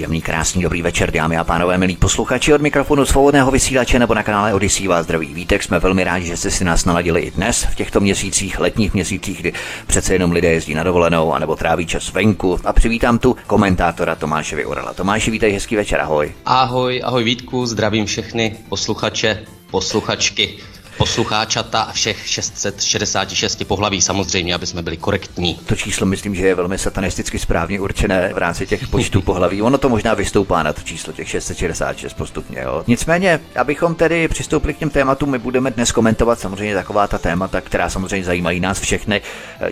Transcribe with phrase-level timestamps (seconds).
[0.00, 4.22] Příjemný, krásný, dobrý večer, dámy a pánové, milí posluchači od mikrofonu svobodného vysílače nebo na
[4.22, 5.62] kanále Odisí vás zdraví vítek.
[5.62, 9.40] Jsme velmi rádi, že jste si nás naladili i dnes v těchto měsících, letních měsících,
[9.40, 9.52] kdy
[9.86, 12.60] přece jenom lidé jezdí na dovolenou anebo tráví čas venku.
[12.64, 14.94] A přivítám tu komentátora Tomáše Vyurala.
[14.94, 16.32] Tomáši, vítej, hezký večer, ahoj.
[16.44, 20.58] Ahoj, ahoj Vítku, zdravím všechny posluchače, posluchačky
[21.00, 25.54] poslucháčata a všech 666 pohlaví samozřejmě, aby jsme byli korektní.
[25.66, 29.62] To číslo myslím, že je velmi satanisticky správně určené v rámci těch počtů pohlaví.
[29.62, 32.60] Ono to možná vystoupá na to číslo těch 666 postupně.
[32.60, 32.84] Jo.
[32.86, 37.60] Nicméně, abychom tedy přistoupili k těm tématům, my budeme dnes komentovat samozřejmě taková ta témata,
[37.60, 39.22] která samozřejmě zajímají nás všechny.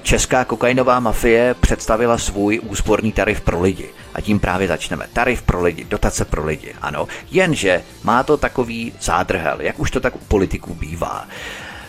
[0.02, 3.88] Česká kokainová mafie představila svůj úsporný tarif pro lidi.
[4.14, 5.06] A tím právě začneme.
[5.12, 7.08] Tarif pro lidi, dotace pro lidi, ano.
[7.30, 11.26] Jenže má to takový zádrhel, jak už to tak u politiků bývá.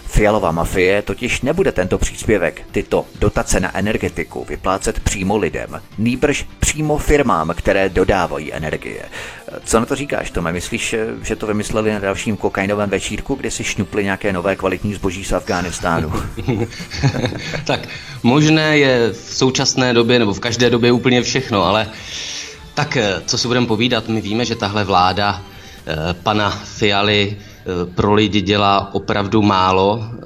[0.09, 6.97] Fialová mafie totiž nebude tento příspěvek, tyto dotace na energetiku vyplácet přímo lidem, nýbrž přímo
[6.97, 9.05] firmám, které dodávají energie.
[9.63, 10.53] Co na to říkáš, Tome?
[10.53, 15.23] Myslíš, že to vymysleli na dalším kokainovém večírku, kdy si šňupli nějaké nové kvalitní zboží
[15.23, 16.13] z Afghánistánu?
[17.65, 17.87] tak
[18.23, 21.87] možné je v současné době nebo v každé době úplně všechno, ale
[22.73, 25.41] tak co si budeme povídat, my víme, že tahle vláda
[25.87, 27.48] eh, pana Fialy Eh,
[27.95, 30.21] pro lidi dělá opravdu málo, eh,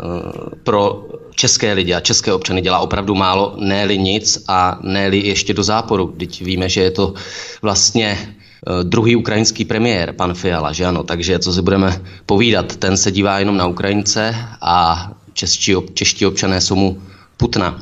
[0.63, 5.63] pro české lidi a české občany dělá opravdu málo, ne nic a ne ještě do
[5.63, 6.13] záporu.
[6.17, 7.13] Teď víme, že je to
[7.61, 12.97] vlastně eh, druhý ukrajinský premiér, pan Fiala, že ano, takže co si budeme povídat, ten
[12.97, 17.01] se dívá jenom na Ukrajince a čeští, čeští občané jsou mu
[17.37, 17.79] putna.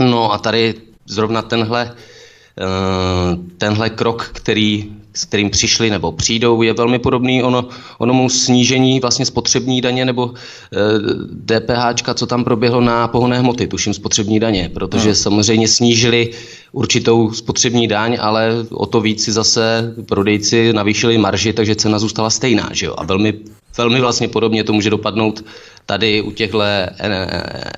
[0.00, 0.74] No a tady
[1.06, 1.94] zrovna tenhle,
[3.58, 9.26] tenhle krok, který s kterým přišli nebo přijdou, je velmi podobný ono, onomu snížení vlastně
[9.26, 10.78] spotřební daně nebo e,
[11.54, 15.14] eh, DPH, co tam proběhlo na pohonné hmoty, tuším spotřební daně, protože hmm.
[15.14, 16.30] samozřejmě snížili
[16.72, 22.30] určitou spotřební daň, ale o to víc si zase prodejci navýšili marži, takže cena zůstala
[22.30, 22.70] stejná.
[22.72, 22.94] Že jo?
[22.98, 23.34] A velmi,
[23.78, 25.44] velmi vlastně podobně to může dopadnout
[25.86, 26.62] tady u těchto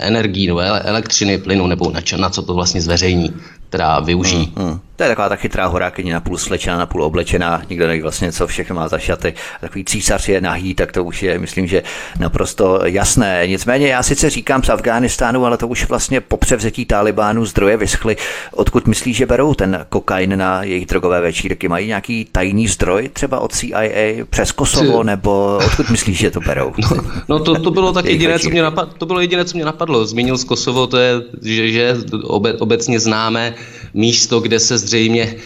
[0.01, 3.33] energií nebo elektřiny, plynu, nebo na, na co to vlastně zveřejní,
[3.69, 4.53] která využijí.
[4.57, 4.81] Hmm, hmm.
[5.01, 8.77] To je taková ta chytrá horákyně, napůl slečená, napůl oblečená, nikdo neví vlastně, co všechno
[8.77, 9.35] má za šaty.
[9.61, 11.83] Takový císař je nahý, tak to už je, myslím, že
[12.19, 13.43] naprosto jasné.
[13.47, 18.17] Nicméně já sice říkám z Afghánistánu, ale to už vlastně po převzetí Talibánu zdroje vyschly.
[18.53, 21.69] Odkud myslíš, že berou ten kokain na jejich drogové večírky?
[21.69, 26.73] Mají nějaký tajný zdroj třeba od CIA přes Kosovo, nebo odkud myslíš, že to berou?
[26.79, 26.97] No,
[27.29, 30.07] no to, to bylo tak jediné, co mě napadlo, to bylo jediné, co mě napadlo.
[30.07, 33.55] Zmínil z Kosovo, to je, že, že obe, obecně známé
[33.95, 35.37] místo, kde se zřejmě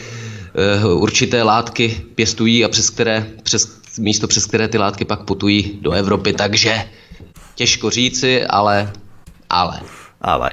[0.84, 5.78] uh, určité látky pěstují a přes které, přes, místo přes které ty látky pak putují
[5.82, 6.84] do Evropy, takže
[7.54, 8.92] těžko říci, ale,
[9.50, 9.80] ale
[10.24, 10.50] ale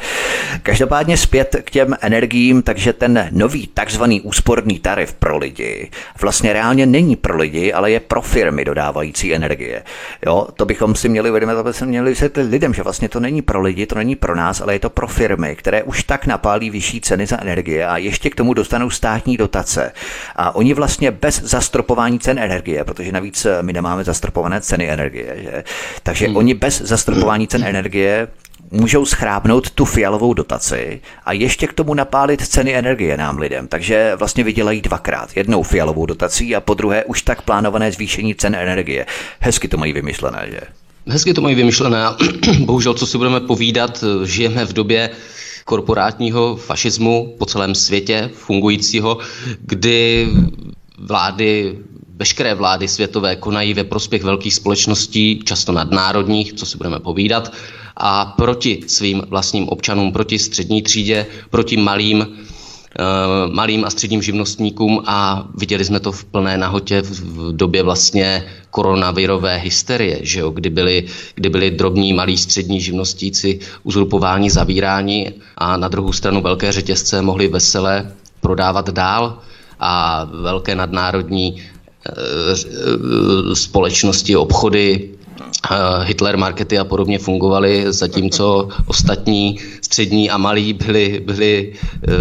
[0.64, 5.90] každopádně zpět k těm energiím, takže ten nový takzvaný úsporný tarif pro lidi
[6.22, 9.84] vlastně reálně není pro lidi, ale je pro firmy dodávající energie.
[10.26, 13.42] Jo, to bychom si měli uvědomit, aby se měli vysvětlit lidem, že vlastně to není
[13.42, 16.70] pro lidi, to není pro nás, ale je to pro firmy, které už tak napálí
[16.70, 19.92] vyšší ceny za energie a ještě k tomu dostanou státní dotace.
[20.36, 25.64] A oni vlastně bez zastropování cen energie, protože navíc my nemáme zastropované ceny energie, že?
[26.03, 26.38] takže hmm.
[26.38, 28.28] oni bez zastropování cen energie
[28.72, 33.68] můžou schrábnout tu fialovou dotaci a ještě k tomu napálit ceny energie nám lidem.
[33.68, 35.30] Takže vlastně vydělají dvakrát.
[35.36, 39.06] Jednou fialovou dotací a po druhé už tak plánované zvýšení cen energie.
[39.40, 40.62] Hezky to mají vymyšlené, že?
[41.08, 41.98] Hezky to mají vymyšlené
[42.66, 45.09] bohužel, co si budeme povídat, žijeme v době
[45.66, 49.18] korporátního fašismu po celém světě fungujícího,
[49.62, 50.28] kdy
[50.98, 51.78] vlády
[52.16, 57.54] veškeré vlády světové konají ve prospěch velkých společností, často nadnárodních, co si budeme povídat,
[57.98, 65.03] a proti svým vlastním občanům, proti střední třídě, proti malým, uh, malým a středním živnostníkům
[65.06, 70.70] a viděli jsme to v plné nahotě v době vlastně koronavirové hysterie, že jo, kdy,
[70.70, 77.22] byli, kdy byli drobní, malí, střední živnostníci uzurpováni, zavíráni a na druhou stranu velké řetězce
[77.22, 79.40] mohli vesele prodávat dál
[79.80, 81.62] a velké nadnárodní
[83.53, 85.09] společnosti, obchody
[85.72, 91.74] Eh, Hitler markety a podobně fungovaly, zatímco ostatní střední a malí byli, byli,
[92.08, 92.12] eh,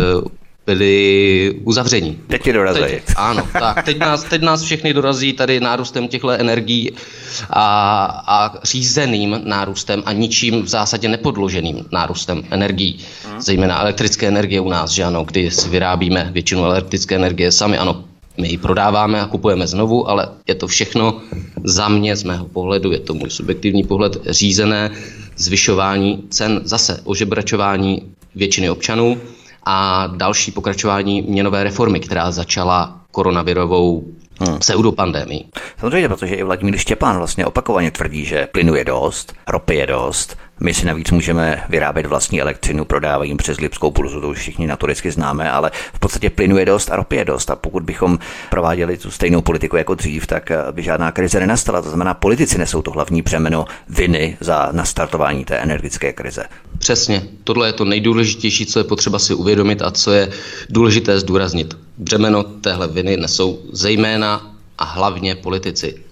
[0.66, 2.20] byli uzavření.
[2.26, 2.80] Teď ti dorazí.
[2.80, 6.92] Teď, ano, tak teď nás, teď nás všechny dorazí tady nárůstem těchto energií
[7.50, 7.64] a,
[8.26, 12.98] a řízeným nárůstem a ničím v zásadě nepodloženým nárůstem energií.
[13.24, 13.40] Hmm.
[13.40, 18.04] Zejména elektrické energie u nás, že ano, kdy si vyrábíme většinu elektrické energie sami, ano,
[18.40, 21.20] my ji prodáváme a kupujeme znovu, ale je to všechno
[21.64, 24.90] za mě, z mého pohledu, je to můj subjektivní pohled, řízené
[25.36, 28.02] zvyšování cen, zase ožebračování
[28.34, 29.20] většiny občanů
[29.64, 34.04] a další pokračování měnové reformy, která začala koronavirovou
[34.40, 34.58] hmm.
[34.58, 35.44] pseudopandemii.
[35.80, 40.36] Samozřejmě, protože i Vladimír Štěpán vlastně opakovaně tvrdí, že plynu je dost, ropy je dost,
[40.60, 45.10] my si navíc můžeme vyrábět vlastní elektřinu, prodávají přes Lipskou burzu, to už všichni notoricky
[45.10, 47.50] známe, ale v podstatě plynu je dost a ropy je dost.
[47.50, 48.18] A pokud bychom
[48.50, 51.82] prováděli tu stejnou politiku jako dřív, tak eh, by žádná krize nenastala.
[51.82, 56.44] To znamená, politici nesou to hlavní břemeno viny za nastartování té energetické krize.
[56.78, 57.22] Přesně.
[57.44, 60.30] Tohle je to nejdůležitější, co je potřeba si uvědomit a co je
[60.68, 61.76] důležité zdůraznit.
[61.98, 66.09] Břemeno téhle viny nesou zejména a hlavně politici.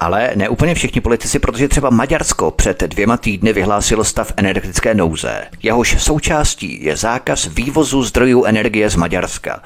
[0.00, 5.42] Ale ne úplně všichni politici, protože třeba Maďarsko před dvěma týdny vyhlásilo stav energetické nouze.
[5.62, 9.62] Jehož součástí je zákaz vývozu zdrojů energie z Maďarska.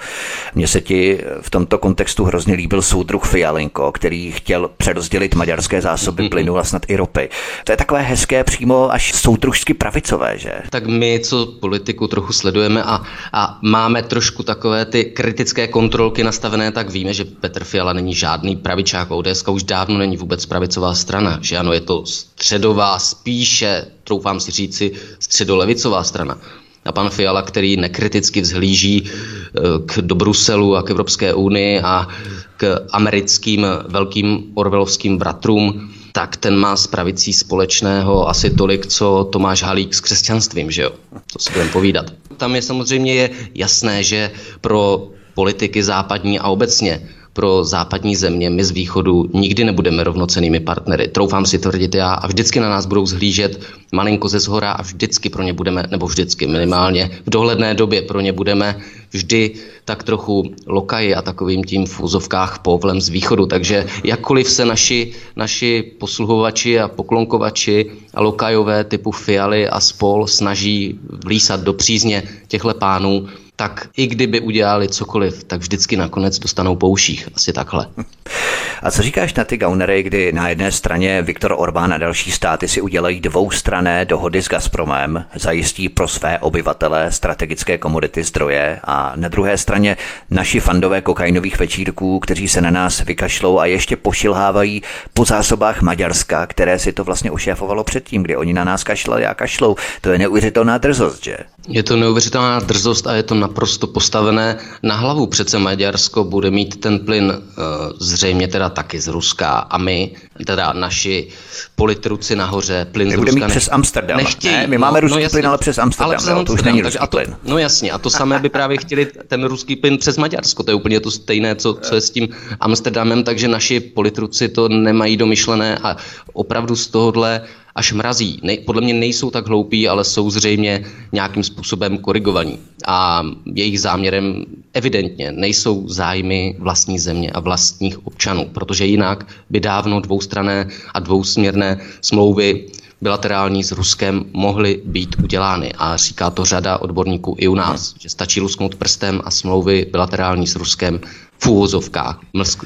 [0.54, 6.28] Mně se ti v tomto kontextu hrozně líbil soudruh Fialenko, který chtěl přerozdělit maďarské zásoby
[6.28, 7.28] plynu a snad i ropy.
[7.64, 10.52] To je takové hezké přímo až soudružsky pravicové, že?
[10.70, 13.02] Tak my, co politiku trochu sledujeme a,
[13.32, 18.56] a máme trošku takové ty kritické kontrolky nastavené, tak víme, že Petr Fiala není žádný
[18.56, 24.41] pravičák, ODS už dávno není vůbec pravicová strana, že ano, je to středová, spíše, troufám
[24.41, 26.38] si říci, středolevicová strana.
[26.85, 32.09] A pan Fiala, který nekriticky vzhlíží eh, k, do Bruselu a k Evropské unii a
[32.56, 39.62] k americkým velkým orvelovským bratrům, tak ten má s pravicí společného asi tolik, co Tomáš
[39.62, 40.93] Halík s křesťanstvím, že jo?
[41.32, 42.06] To si budeme povídat.
[42.37, 44.31] Tam je samozřejmě je jasné, že
[44.61, 51.08] pro politiky západní a obecně pro západní země, my z východu nikdy nebudeme rovnocenými partnery.
[51.08, 53.60] Troufám si tvrdit já a vždycky na nás budou zhlížet
[53.92, 58.20] malinko ze zhora a vždycky pro ně budeme, nebo vždycky minimálně v dohledné době pro
[58.20, 58.78] ně budeme
[59.10, 59.50] vždy
[59.84, 63.46] tak trochu lokaji a takovým tím v úzovkách povlem z východu.
[63.46, 70.98] Takže jakkoliv se naši, naši posluhovači a poklonkovači a lokajové typu Fialy a spol snaží
[71.25, 77.28] vlísat do přízně těchto pánů, tak i kdyby udělali cokoliv, tak vždycky nakonec dostanou pouších.
[77.34, 77.86] Asi takhle.
[78.84, 82.69] A co říkáš na ty gaunery, kdy na jedné straně Viktor Orbán a další státy
[82.69, 89.28] si udělají dvoustrané dohody s Gazpromem, zajistí pro své obyvatele strategické komodity zdroje a na
[89.28, 89.96] druhé straně
[90.31, 94.82] naši fandové kokainových večírků, kteří se na nás vykašlou a ještě pošilhávají
[95.14, 99.34] po zásobách Maďarska, které si to vlastně ošéfovalo předtím, kdy oni na nás kašlali a
[99.34, 99.76] kašlou.
[100.00, 101.37] To je neuvěřitelná drzost, že?
[101.69, 105.26] Je to neuvěřitelná drzost a je to naprosto postavené na hlavu.
[105.26, 107.64] Přece Maďarsko bude mít ten plyn uh,
[108.00, 110.11] zřejmě teda taky z Ruska a my,
[110.47, 111.29] teda naši
[111.75, 114.17] politruci nahoře, plyn my z Ruska mít přes Amsterdam.
[114.17, 114.55] Nechtějí.
[114.55, 116.11] Ne, my máme no, ruský no, plyn, ale přes Amsterdam.
[116.11, 117.37] Ale přes Amsterdam, to už není ruský a to, plyn.
[117.44, 120.62] No jasně, a to samé by právě chtěli ten ruský plyn přes Maďarsko.
[120.62, 122.29] To je úplně to stejné, co, co je s tím
[122.61, 125.97] Amsterdamem, takže naši politruci to nemají domyšlené a
[126.32, 127.41] opravdu z tohohle
[127.75, 128.41] až mrazí.
[128.43, 132.59] Ne, podle mě nejsou tak hloupí, ale jsou zřejmě nějakým způsobem korigovaní.
[132.87, 133.23] A
[133.55, 140.69] jejich záměrem evidentně nejsou zájmy vlastní země a vlastních občanů, protože jinak by dávno dvoustrané
[140.94, 142.67] a dvousměrné smlouvy
[143.00, 145.73] bilaterální s Ruskem mohly být udělány.
[145.79, 150.47] A říká to řada odborníků i u nás, že stačí lusknout prstem a smlouvy bilaterální
[150.47, 151.00] s Ruskem
[151.38, 152.21] v úvozovkách,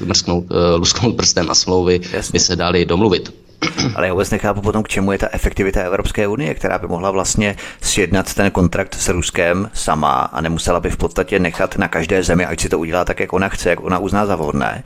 [0.05, 2.31] mrsknout, uh, lusknout prstem a smlouvy Jasně.
[2.33, 3.48] by se dali domluvit.
[3.95, 7.11] Ale já vůbec nechápu potom, k čemu je ta efektivita Evropské unie, která by mohla
[7.11, 12.23] vlastně sjednat ten kontrakt s Ruskem sama a nemusela by v podstatě nechat na každé
[12.23, 14.83] zemi, ať si to udělá tak, jak ona chce, jak ona uzná za vhodné.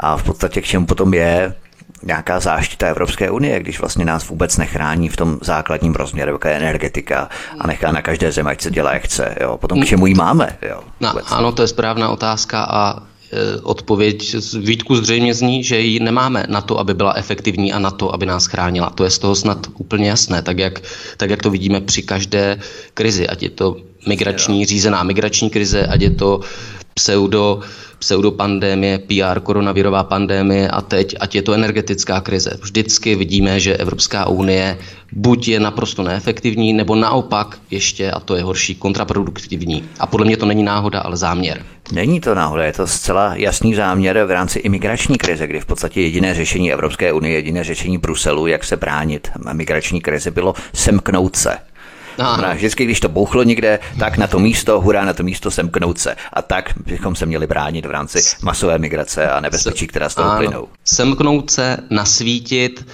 [0.00, 1.54] A v podstatě k čemu potom je
[2.02, 6.54] nějaká záštita Evropské unie, když vlastně nás vůbec nechrání v tom základním rozměru, jako je
[6.54, 7.28] energetika
[7.60, 9.34] a nechá na každé zemi, ať se dělá, jak chce.
[9.40, 9.58] Jo.
[9.58, 10.56] Potom k čemu ji máme?
[10.62, 13.02] Jo, no, ano, to je správná otázka a
[13.62, 17.90] odpověď z Vítku zřejmě zní, že ji nemáme na to, aby byla efektivní a na
[17.90, 18.90] to, aby nás chránila.
[18.90, 20.80] To je z toho snad úplně jasné, tak jak,
[21.16, 22.60] tak jak to vidíme při každé
[22.94, 23.76] krizi, ať je to
[24.06, 26.40] migrační, řízená migrační krize, ať je to
[26.94, 27.60] pseudo
[28.04, 32.52] pseudopandémie, PR, koronavirová pandémie a teď, ať je to energetická krize.
[32.60, 34.78] Vždycky vidíme, že Evropská unie
[35.12, 39.84] buď je naprosto neefektivní, nebo naopak ještě, a to je horší, kontraproduktivní.
[39.98, 41.64] A podle mě to není náhoda, ale záměr.
[41.92, 46.00] Není to náhoda, je to zcela jasný záměr v rámci imigrační krize, kdy v podstatě
[46.00, 51.58] jediné řešení Evropské unie, jediné řešení Bruselu, jak se bránit migrační krize, bylo semknout se
[52.16, 55.98] Znamená, vždycky, když to bouchlo někde, tak na to místo, hurá na to místo semknout
[55.98, 56.16] se.
[56.32, 60.36] A tak bychom se měli bránit v rámci masové migrace a nebezpečí, která z toho
[60.36, 60.68] plynou.
[60.84, 62.86] Semknout se, nasvítit,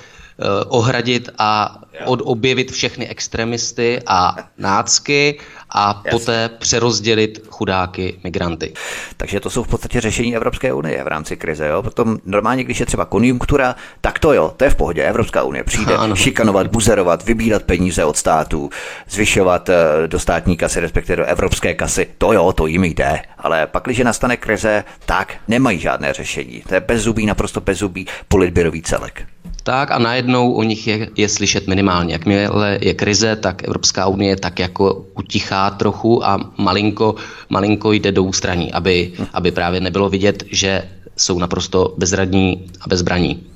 [0.69, 5.39] ohradit a od, objevit všechny extremisty a nácky
[5.71, 6.11] a Jasně.
[6.11, 8.73] poté přerozdělit chudáky migranty.
[9.17, 11.67] Takže to jsou v podstatě řešení Evropské unie v rámci krize.
[11.69, 11.83] Jo?
[11.83, 15.03] Potom normálně, když je třeba konjunktura, tak to jo, to je v pohodě.
[15.03, 16.17] Evropská unie přijde ano.
[16.17, 18.71] šikanovat, buzerovat, vybírat peníze od států,
[19.09, 19.75] zvyšovat eh,
[20.07, 22.09] do státní kasy, respektive do evropské kasy.
[22.19, 23.23] To jo, to jim jde.
[23.39, 26.63] Ale pak, když nastane krize, tak nemají žádné řešení.
[26.69, 29.27] To je bezzubý, naprosto bezzubý politběrový celek.
[29.71, 32.13] Tak a najednou o nich je, je slyšet minimálně.
[32.13, 37.15] Jakmile je krize, tak Evropská unie tak jako utichá trochu a malinko,
[37.49, 40.83] malinko jde do ústraní, aby, aby právě nebylo vidět, že
[41.17, 43.47] jsou naprosto bezradní a bezbraní.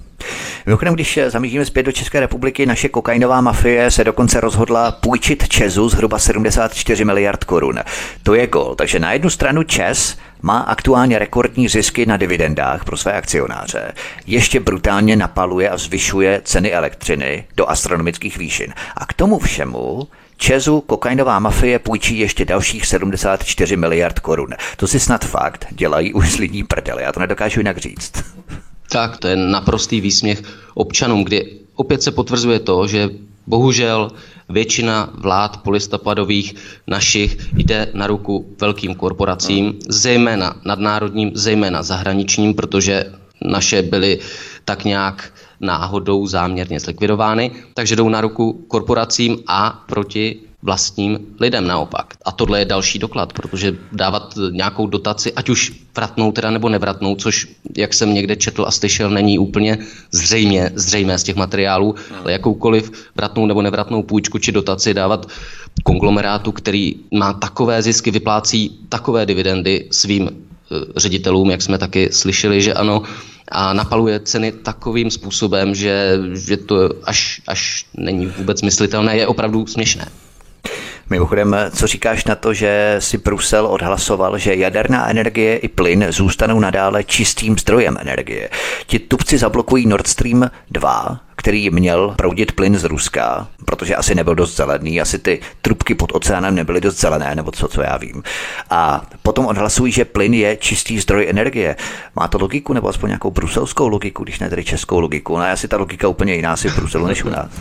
[0.67, 5.89] Mimochodem, když zamíříme zpět do České republiky, naše kokainová mafie se dokonce rozhodla půjčit Česu
[5.89, 7.79] zhruba 74 miliard korun.
[8.23, 8.75] To je gol.
[8.75, 13.93] Takže na jednu stranu Čes má aktuálně rekordní zisky na dividendách pro své akcionáře,
[14.27, 18.75] ještě brutálně napaluje a zvyšuje ceny elektřiny do astronomických výšin.
[18.97, 24.51] A k tomu všemu Česu kokainová mafie půjčí ještě dalších 74 miliard korun.
[24.77, 26.65] To si snad fakt dělají už z lidí
[26.99, 28.13] já to nedokážu jinak říct.
[28.91, 30.43] Tak, to je naprostý výsměch
[30.75, 33.11] občanům, kdy opět se potvrzuje to, že
[33.47, 34.11] bohužel
[34.49, 36.55] většina vlád polistopadových
[36.87, 43.05] našich jde na ruku velkým korporacím, zejména nadnárodním, zejména zahraničním, protože
[43.45, 44.19] naše byly
[44.65, 52.15] tak nějak náhodou záměrně zlikvidovány, takže jdou na ruku korporacím a proti vlastním lidem naopak.
[52.25, 57.15] A tohle je další doklad, protože dávat nějakou dotaci, ať už vratnou teda nebo nevratnou,
[57.15, 59.79] což, jak jsem někde četl a slyšel, není úplně
[60.11, 65.27] zřejmě, zřejmé z těch materiálů, ale jakoukoliv vratnou nebo nevratnou půjčku či dotaci dávat
[65.83, 72.63] konglomerátu, který má takové zisky, vyplácí takové dividendy svým eh, ředitelům, jak jsme taky slyšeli,
[72.63, 73.03] že ano,
[73.49, 79.67] a napaluje ceny takovým způsobem, že, že to až, až není vůbec myslitelné, je opravdu
[79.67, 80.09] směšné.
[81.11, 86.61] Mimochodem, co říkáš na to, že si Brusel odhlasoval, že jaderná energie i plyn zůstanou
[86.61, 88.51] nadále čistým zdrojem energie?
[88.87, 94.35] Ti tupci zablokují Nord Stream 2, který měl proudit plyn z Ruska, protože asi nebyl
[94.35, 98.23] dost zelený, asi ty trubky pod oceánem nebyly dost zelené, nebo co, co já vím.
[98.71, 101.77] A potom odhlasují, že plyn je čistý zdroj energie.
[102.17, 105.37] Má to logiku, nebo aspoň nějakou bruselskou logiku, když ne tedy českou logiku?
[105.37, 107.51] No, asi ta logika úplně jiná si v Bruselu než u nás.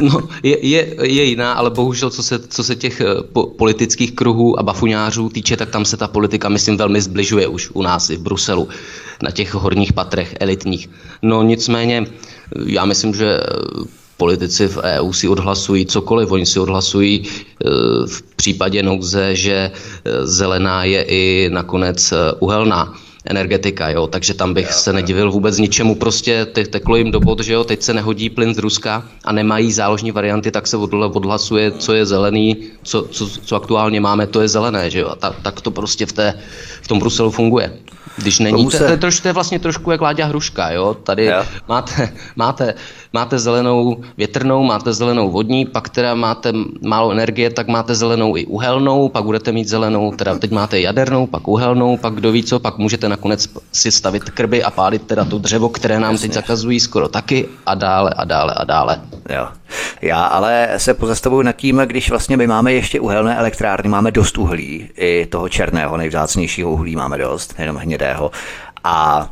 [0.00, 4.12] No, je, je, je jiná, ale bohužel, co se, co se těch eh, po, politických
[4.12, 8.10] kruhů a bafuňářů týče, tak tam se ta politika, myslím, velmi zbližuje už u nás
[8.10, 8.68] i v Bruselu,
[9.22, 10.90] na těch horních patrech elitních.
[11.22, 12.06] No nicméně,
[12.66, 13.40] já myslím, že
[14.16, 16.30] politici v EU si odhlasují cokoliv.
[16.30, 17.68] Oni si odhlasují eh,
[18.06, 24.72] v případě nouze, že eh, zelená je i nakonec uhelná energetika, jo, takže tam bych
[24.72, 28.30] se nedivil vůbec ničemu, prostě te, teklo jim do bod, že jo, teď se nehodí
[28.30, 33.28] plyn z Ruska a nemají záložní varianty, tak se odhlasuje, co je zelený, co, co,
[33.28, 36.34] co aktuálně máme, to je zelené, že jo, a ta, tak to prostě v, té,
[36.82, 37.72] v tom Bruselu funguje.
[38.16, 38.78] Když není, se...
[38.78, 40.94] to, to, je troš, to je vlastně trošku jak Láďa Hruška, jo?
[40.94, 41.44] Tady jo.
[41.68, 42.74] Máte, máte,
[43.12, 46.52] máte zelenou větrnou, máte zelenou vodní, pak teda máte
[46.86, 51.26] málo energie, tak máte zelenou i uhelnou, pak budete mít zelenou, teda teď máte jadernou,
[51.26, 55.24] pak uhelnou, pak kdo ví co, pak můžete nakonec si stavit krby a pálit teda
[55.24, 56.28] to dřevo, které nám Jasně.
[56.28, 59.00] teď zakazují skoro taky a dále a dále a dále.
[59.30, 59.48] Jo.
[60.02, 64.38] Já ale se pozastavuju nad tím, když vlastně my máme ještě uhelné elektrárny, máme dost
[64.38, 68.30] uhlí, i toho černého, nejvzácnějšího uhlí máme dost, jenom hnědého.
[68.84, 69.28] A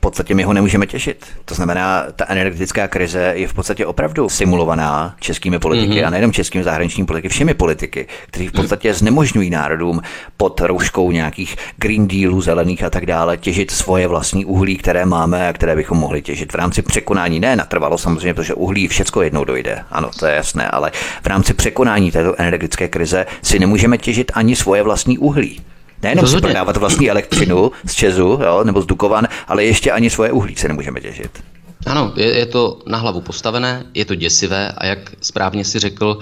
[0.00, 1.26] podstatě my ho nemůžeme těšit.
[1.44, 6.06] To znamená, ta energetická krize je v podstatě opravdu simulovaná českými politiky mm-hmm.
[6.06, 10.02] a nejenom českými zahraničními politiky, všemi politiky, kteří v podstatě znemožňují národům
[10.36, 15.48] pod rouškou nějakých Green Dealů, zelených a tak dále těžit svoje vlastní uhlí, které máme
[15.48, 17.40] a které bychom mohli těžit v rámci překonání.
[17.40, 19.84] Ne natrvalo samozřejmě, protože uhlí všecko jednou dojde.
[19.90, 20.92] Ano, to je jasné, ale
[21.22, 25.60] v rámci překonání této energetické krize si nemůžeme těžit ani svoje vlastní uhlí.
[26.02, 30.32] Nejenom si prodávat vlastní elektřinu z Česu jo, nebo z Dukovan, ale ještě ani svoje
[30.32, 31.42] uhlí se nemůžeme těžit.
[31.86, 36.18] Ano, je, je to na hlavu postavené, je to děsivé a jak správně si řekl,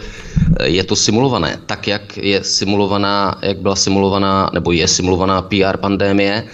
[0.65, 1.59] je to simulované.
[1.67, 6.45] Tak, jak je simulovaná, jak byla simulovaná, nebo je simulovaná PR pandémie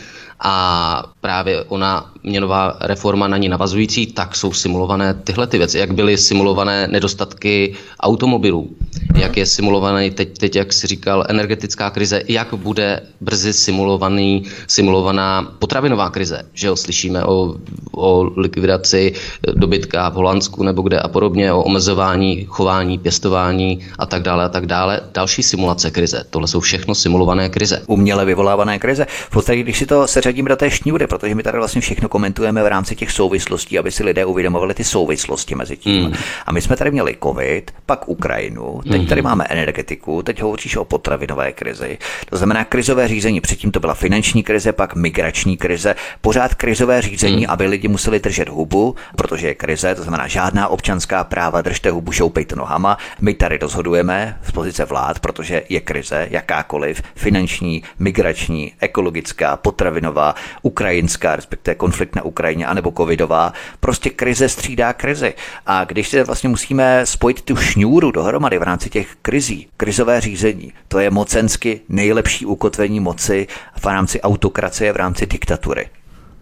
[0.40, 5.78] a právě ona měnová reforma na ní navazující, tak jsou simulované tyhle ty věci.
[5.78, 8.70] Jak byly simulované nedostatky automobilů,
[9.14, 15.54] jak je simulovaný teď, teď, jak si říkal, energetická krize, jak bude brzy simulovaný, simulovaná
[15.58, 16.42] potravinová krize.
[16.54, 17.56] Že jo, slyšíme o,
[17.92, 19.12] o likvidaci
[19.54, 24.48] dobytka v Holandsku nebo kde a podobně, o omezování chování, pěstování a tak dále a
[24.48, 25.00] tak dále.
[25.14, 26.24] Další simulace krize.
[26.30, 27.82] Tohle jsou všechno simulované krize.
[27.86, 29.06] Uměle vyvolávané krize.
[29.08, 32.62] V podstatě, když si to seřadím do té šňůry, protože my tady vlastně všechno komentujeme
[32.62, 36.04] v rámci těch souvislostí, aby si lidé uvědomovali ty souvislosti mezi tím.
[36.04, 36.14] Mm.
[36.46, 39.06] A my jsme tady měli COVID, pak Ukrajinu, teď mm.
[39.06, 41.98] tady máme energetiku, teď hovoříš o potravinové krizi.
[42.30, 43.40] To znamená krizové řízení.
[43.40, 47.50] Předtím to byla finanční krize, pak migrační krize, pořád krizové řízení, mm.
[47.50, 52.12] aby lidi museli držet hubu, protože je krize, to znamená žádná občanská práva, držte hubu,
[52.12, 52.98] šoupejte nohama.
[53.20, 61.36] My tady rozhodujeme z pozice vlád, protože je krize, jakákoliv, finanční, migrační, ekologická, potravinová, ukrajinská,
[61.36, 63.52] respektive konflikt na Ukrajině, anebo covidová.
[63.80, 65.34] Prostě krize střídá krizi.
[65.66, 70.72] A když se vlastně musíme spojit tu šňůru dohromady v rámci těch krizí, krizové řízení,
[70.88, 73.46] to je mocensky nejlepší ukotvení moci
[73.80, 75.88] v rámci autokracie, v rámci diktatury.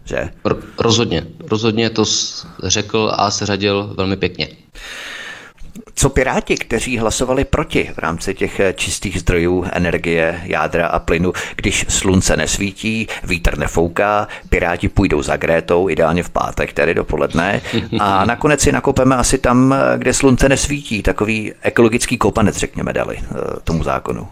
[0.05, 0.31] Že?
[0.79, 2.05] Rozhodně, rozhodně to
[2.63, 4.49] řekl a seřadil velmi pěkně.
[5.95, 11.33] Co Piráti, kteří hlasovali proti v rámci těch eh, čistých zdrojů energie, jádra a plynu,
[11.57, 17.61] když slunce nesvítí, vítr nefouká, Piráti půjdou za Grétou, ideálně v pátek, tedy dopoledne,
[17.99, 23.19] a nakonec si nakopeme asi tam, eh, kde slunce nesvítí, takový ekologický kopanec, řekněme, dali
[23.19, 23.35] eh,
[23.65, 24.29] tomu zákonu.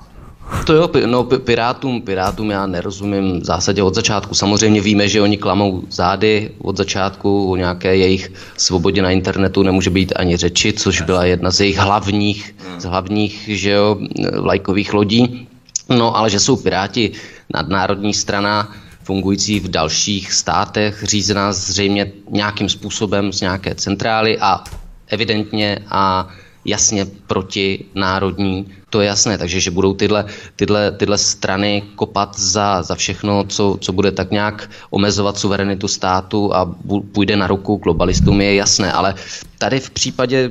[0.66, 4.34] To jo, no Pirátům, Pirátům já nerozumím v zásadě od začátku.
[4.34, 9.90] Samozřejmě víme, že oni klamou zády od začátku, o nějaké jejich svobodě na internetu nemůže
[9.90, 13.96] být ani řeči, což byla jedna z jejich hlavních, z hlavních že jo,
[14.34, 15.48] lajkových lodí.
[15.88, 17.12] No ale že jsou Piráti
[17.54, 24.64] nadnárodní strana, fungující v dalších státech, řízená zřejmě nějakým způsobem z nějaké centrály a
[25.08, 26.28] evidentně a
[26.64, 30.24] jasně proti národní, to je jasné, takže že budou tyhle,
[30.56, 36.54] tyhle, tyhle strany kopat za, za všechno, co, co bude tak nějak omezovat suverenitu státu
[36.54, 36.74] a
[37.12, 39.14] půjde na ruku globalistům, je jasné, ale
[39.58, 40.50] tady v případě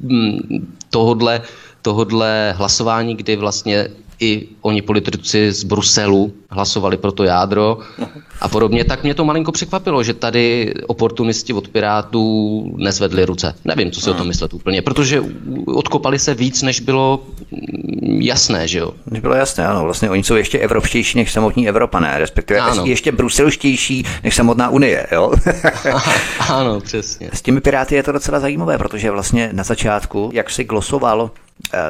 [0.00, 0.38] mm,
[0.90, 1.40] tohodle,
[1.82, 3.88] tohodle hlasování, kdy vlastně
[4.20, 7.78] i oni politici z Bruselu hlasovali pro to jádro
[8.40, 13.54] a podobně, tak mě to malinko překvapilo, že tady oportunisti od Pirátů nezvedli ruce.
[13.64, 15.22] Nevím, co si o tom myslet úplně, protože
[15.66, 17.22] odkopali se víc, než bylo
[18.18, 18.94] jasné, že jo?
[19.10, 19.84] Než bylo jasné, ano.
[19.84, 22.84] Vlastně oni jsou ještě evropštější než samotní Evropané, respektive ano.
[22.86, 25.32] ještě bruselštější než samotná Unie, jo?
[26.48, 27.30] ano, přesně.
[27.32, 31.30] S těmi Piráty je to docela zajímavé, protože vlastně na začátku, jak si glosoval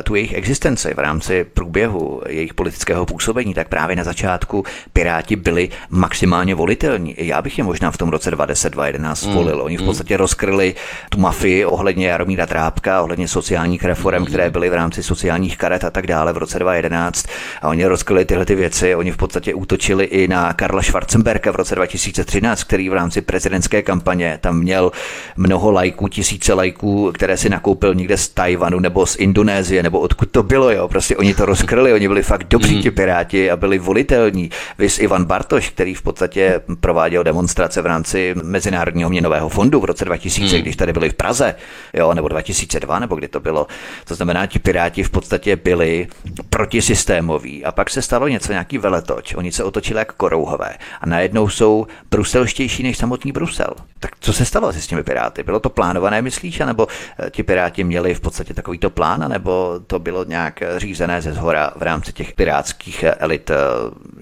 [0.04, 5.68] tu jejich existenci v rámci průběhu jejich politického působení, tak právě na začátku Piráti byli
[5.90, 7.14] maximálně volitelní.
[7.18, 9.62] Já bych je možná v tom roce 2010-2011 mm, volil.
[9.62, 9.86] Oni v mm.
[9.86, 10.74] podstatě rozkryli
[11.10, 15.90] tu mafii ohledně Jaromíra Trápka, ohledně sociálních reform, které byly v rámci sociálních karet a
[15.90, 17.26] tak dále v roce 2011.
[17.62, 18.94] A oni rozkryli tyhle ty věci.
[18.94, 23.82] Oni v podstatě útočili i na Karla Schwarzenberga v roce 2013, který v rámci prezidentské
[23.82, 24.92] kampaně tam měl
[25.36, 30.00] mnoho lajků, tisíce lajků, které si nakoupil někde z Tajvanu nebo z Indonésie Indonésie, nebo
[30.00, 30.88] odkud to bylo, jo.
[30.88, 32.82] Prostě oni to rozkryli, oni byli fakt dobří mm.
[32.82, 34.50] ti piráti a byli volitelní.
[34.78, 40.04] Vys Ivan Bartoš, který v podstatě prováděl demonstrace v rámci Mezinárodního měnového fondu v roce
[40.04, 40.62] 2000, mm.
[40.62, 41.54] když tady byli v Praze,
[41.94, 43.66] jo, nebo 2002, nebo kdy to bylo.
[44.04, 46.08] To znamená, ti piráti v podstatě byli
[46.50, 49.34] protisystémoví a pak se stalo něco, nějaký veletoč.
[49.34, 53.74] Oni se otočili jako korouhové a najednou jsou bruselštější než samotný Brusel.
[53.98, 55.42] Tak co se stalo s těmi piráty?
[55.42, 56.86] Bylo to plánované, myslíš, nebo
[57.18, 61.32] eh, ti piráti měli v podstatě takovýto plán, nebo nebo to bylo nějak řízené ze
[61.32, 63.56] zhora v rámci těch pirátských elit eh,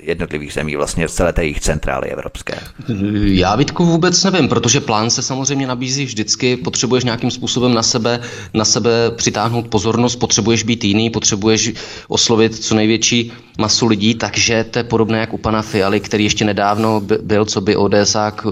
[0.02, 2.58] jednotlivých zemí, vlastně v celé té jejich centrály evropské?
[3.24, 8.20] Já Vítku vůbec nevím, protože plán se samozřejmě nabízí vždycky, potřebuješ nějakým způsobem na sebe,
[8.54, 11.72] na sebe přitáhnout pozornost, potřebuješ být jiný, potřebuješ
[12.08, 16.44] oslovit co největší masu lidí, takže to je podobné jak u pana Fialy, který ještě
[16.44, 18.50] nedávno byl, co by ODSák eh,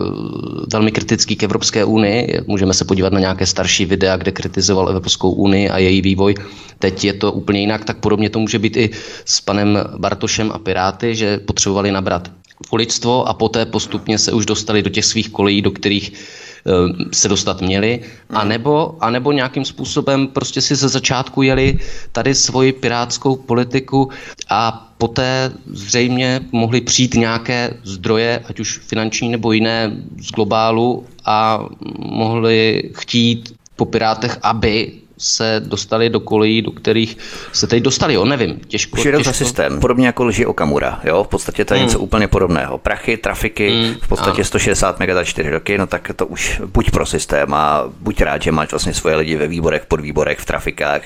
[0.72, 2.40] velmi kritický k Evropské unii.
[2.46, 6.34] Můžeme se podívat na nějaké starší videa, kde kritizoval Evropskou unii a její vývoj
[6.78, 8.90] Teď je to úplně jinak, tak podobně to může být i
[9.24, 12.30] s panem Bartošem a Piráty, že potřebovali nabrat
[12.72, 16.72] voličstvo a poté postupně se už dostali do těch svých kolejí, do kterých eh,
[17.12, 21.78] se dostat měli, a nebo, a nebo nějakým způsobem prostě si ze začátku jeli
[22.12, 24.08] tady svoji pirátskou politiku
[24.48, 31.64] a poté zřejmě mohly přijít nějaké zdroje, ať už finanční nebo jiné z globálu a
[31.98, 37.18] mohli chtít po pirátech, aby se dostali do kolejí, do kterých
[37.52, 39.00] se teď dostali, jo, nevím, těžko.
[39.00, 39.32] Už těžko...
[39.32, 41.86] systém, podobně jako lži Okamura, jo, v podstatě to je mm.
[41.86, 42.78] něco úplně podobného.
[42.78, 44.44] Prachy, trafiky, mm, v podstatě ano.
[44.44, 48.42] 160 MB za 4 roky, no tak to už buď pro systém a buď rád,
[48.42, 51.02] že máš vlastně svoje lidi ve výborech, podvýborech, v trafikách,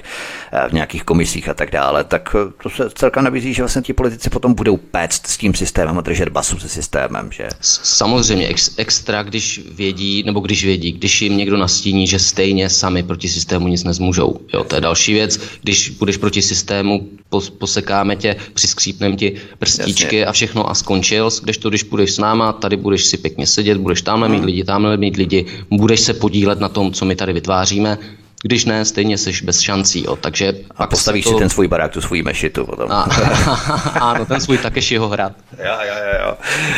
[0.52, 3.82] eh, v nějakých komisích a tak dále, tak eh, to se celkem nabízí, že vlastně
[3.82, 7.48] ti politici potom budou péct s tím systémem a držet basu se systémem, že?
[7.60, 13.02] Samozřejmě, ex, extra, když vědí, nebo když vědí, když jim někdo nastíní, že stejně sami
[13.02, 14.40] proti systému nic nezmůžou.
[14.54, 15.40] Jo, to je další věc.
[15.62, 17.08] Když budeš proti systému,
[17.58, 20.26] posekáme tě, přiskřípneme ti prstíčky Jasně.
[20.26, 23.78] a všechno a skončil, když to, když půjdeš s náma, tady budeš si pěkně sedět,
[23.78, 24.46] budeš tamhle mít hmm.
[24.46, 27.98] lidi, tamhle mít lidi, budeš se podílet na tom, co my tady vytváříme,
[28.42, 30.04] když ne, stejně jsi bez šancí.
[30.04, 30.16] Jo.
[30.16, 31.30] Takže a postavíš to...
[31.30, 32.92] si ten svůj barák, tu svůj mešitu potom.
[32.92, 33.02] A,
[34.00, 34.58] ano, ten svůj
[34.90, 35.32] jeho hrad.
[35.58, 36.36] Jo, jo, jo.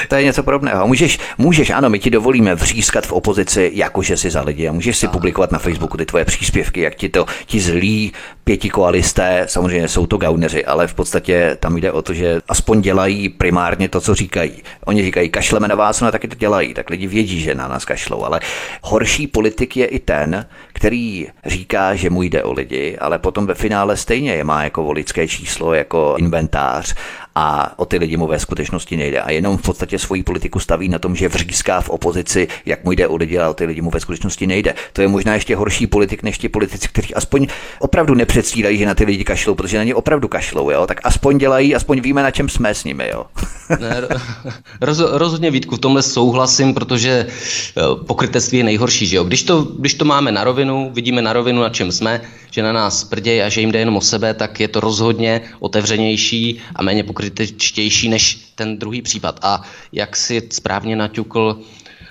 [0.09, 0.87] To je něco podobného.
[0.87, 4.69] Můžeš, můžeš, ano, my ti dovolíme vřískat v opozici, jakože si za lidi.
[4.69, 5.11] A můžeš si a.
[5.11, 8.13] publikovat na Facebooku ty tvoje příspěvky, jak ti to, ti zlí
[8.45, 12.83] pěti koalisté, samozřejmě jsou to gauneři, ale v podstatě tam jde o to, že aspoň
[12.83, 14.63] dělají primárně to, co říkají.
[14.85, 17.85] Oni říkají, kašleme na vás, no taky to dělají, tak lidi vědí, že na nás
[17.85, 18.41] kašlou, ale
[18.83, 23.55] horší politik je i ten, který říká, že mu jde o lidi, ale potom ve
[23.55, 26.95] finále stejně je má jako voličské číslo, jako inventář
[27.35, 29.21] a o ty lidi mu ve skutečnosti nejde.
[29.21, 32.93] A jenom v podstatě svoji politiku staví na tom, že vříská v opozici, jak mu
[32.93, 34.75] jde o lidi, ale o ty lidi mu ve skutečnosti nejde.
[34.93, 37.47] To je možná ještě horší politik než ti politici, kteří aspoň
[37.79, 40.87] opravdu nepředstírají, že na ty lidi kašlou, protože na ně opravdu kašlou, jo?
[40.87, 43.09] tak aspoň dělají, aspoň víme, na čem jsme s nimi.
[43.13, 43.27] Jo?
[43.81, 44.03] ne,
[44.81, 49.07] roz, rozhodně Vítku, v tomhle souhlasím, protože eh, pokrytectví je nejhorší.
[49.07, 49.25] Že jo?
[49.25, 52.73] Když, to, když to máme na rovinu, vidíme na rovinu, na čem jsme, že na
[52.73, 56.83] nás prdějí a že jim jde jenom o sebe, tak je to rozhodně otevřenější a
[56.83, 59.39] méně pokrytečtější než ten druhý případ.
[59.43, 61.59] A jak si správně naťukl,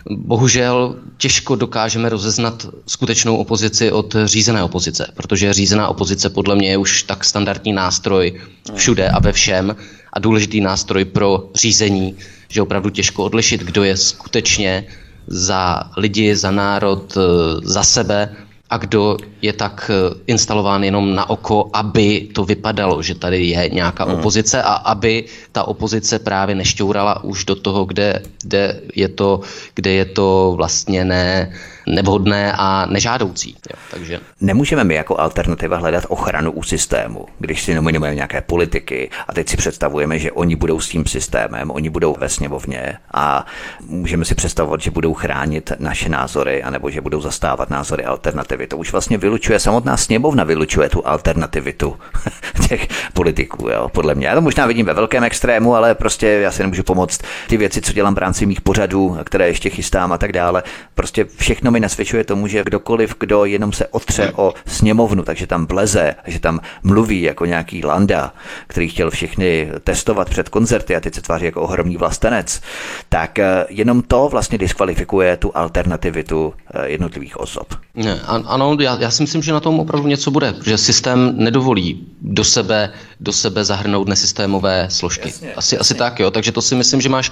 [0.09, 6.77] bohužel těžko dokážeme rozeznat skutečnou opozici od řízené opozice, protože řízená opozice podle mě je
[6.77, 8.41] už tak standardní nástroj
[8.75, 9.75] všude a ve všem
[10.13, 12.15] a důležitý nástroj pro řízení,
[12.49, 14.87] že opravdu těžko odlišit, kdo je skutečně
[15.27, 17.17] za lidi, za národ,
[17.63, 18.35] za sebe
[18.71, 23.69] a kdo je tak eh, instalován jenom na oko, aby to vypadalo, že tady je
[23.69, 24.13] nějaká hmm.
[24.13, 29.41] opozice a aby ta opozice právě nešťourala už do toho, kde, kde, je, to,
[29.75, 31.51] kde je to vlastně ne,
[31.91, 33.55] nevhodné a nežádoucí.
[33.69, 34.19] Jo, takže...
[34.41, 39.49] Nemůžeme my jako alternativa hledat ochranu u systému, když si nominujeme nějaké politiky a teď
[39.49, 43.45] si představujeme, že oni budou s tím systémem, oni budou ve sněmovně a
[43.81, 48.67] můžeme si představovat, že budou chránit naše názory anebo že budou zastávat názory alternativy.
[48.67, 51.97] To už vlastně vylučuje, samotná sněmovna vylučuje tu alternativitu
[52.69, 54.27] těch politiků, jo, podle mě.
[54.27, 57.21] Já to možná vidím ve velkém extrému, ale prostě já si nemůžu pomoct.
[57.47, 60.63] Ty věci, co dělám v rámci mých pořadů, které ještě chystám a tak dále,
[60.95, 65.65] prostě všechno mi nasvědčuje tomu, že kdokoliv, kdo jenom se otře o sněmovnu, takže tam
[65.65, 68.33] vleze, že tam mluví jako nějaký Landa,
[68.67, 72.61] který chtěl všechny testovat před koncerty a teď se tváří jako ohromný vlastenec,
[73.09, 77.67] tak eh, jenom to vlastně diskvalifikuje tu alternativitu eh, jednotlivých osob.
[77.95, 82.07] Ne, ano, já, já si myslím, že na tom opravdu něco bude, že systém nedovolí
[82.21, 82.89] do sebe,
[83.19, 85.27] do sebe zahrnout nesystémové složky.
[85.27, 85.77] Jasně, asi, jasně.
[85.77, 86.31] asi tak, jo.
[86.31, 87.31] Takže to si myslím, že máš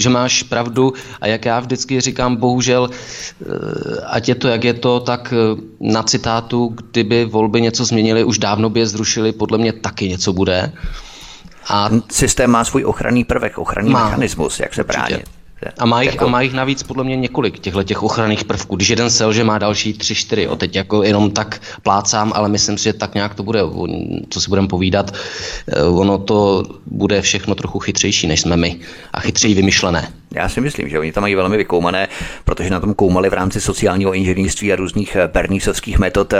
[0.00, 3.46] že máš pravdu a jak já vždycky říkám, bohužel, eh,
[4.06, 8.38] ať je to, jak je to, tak eh, na citátu, kdyby volby něco změnili, už
[8.38, 10.72] dávno by je zrušili, podle mě taky něco bude.
[11.68, 14.04] A Systém má svůj ochranný prvek, ochranný má.
[14.04, 15.39] mechanismus, jak se bránit.
[15.78, 16.24] A má, jich, jako...
[16.24, 18.76] a má jich navíc podle mě několik těchto těch ochranných prvků.
[18.76, 20.48] Když jeden selže, má další tři, čtyři.
[20.48, 23.60] O teď jako jenom tak plácám, ale myslím si, že tak nějak to bude.
[24.30, 25.14] Co si budeme povídat,
[25.68, 28.80] eh, ono to bude všechno trochu chytřejší, než jsme my.
[29.12, 30.19] A chytřeji vymyšlené.
[30.34, 32.08] Já si myslím, že oni to mají velmi vykoumané,
[32.44, 36.38] protože na tom koumali v rámci sociálního inženýrství a různých eh, pernísovských metod eh,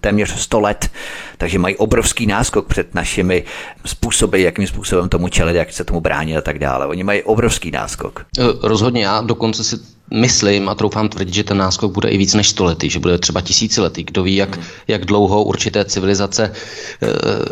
[0.00, 0.90] téměř 100 let.
[1.38, 3.44] Takže mají obrovský náskok před našimi
[3.86, 6.86] způsoby, jakým způsobem tomu čelit, jak se tomu bránit a tak dále.
[6.86, 8.26] Oni mají obrovský náskok.
[8.38, 9.76] Eh, rozhodně já dokonce si
[10.14, 13.40] myslím a troufám tvrdit, že ten náskok bude i víc než stoletý, že bude třeba
[13.40, 14.04] tisíciletý.
[14.04, 16.52] Kdo ví, jak, jak dlouho určité civilizace,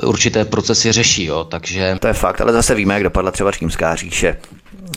[0.03, 1.25] určité procesy řeší.
[1.25, 1.45] Jo?
[1.45, 1.97] Takže...
[2.01, 4.37] To je fakt, ale zase víme, jak dopadla třeba římská říše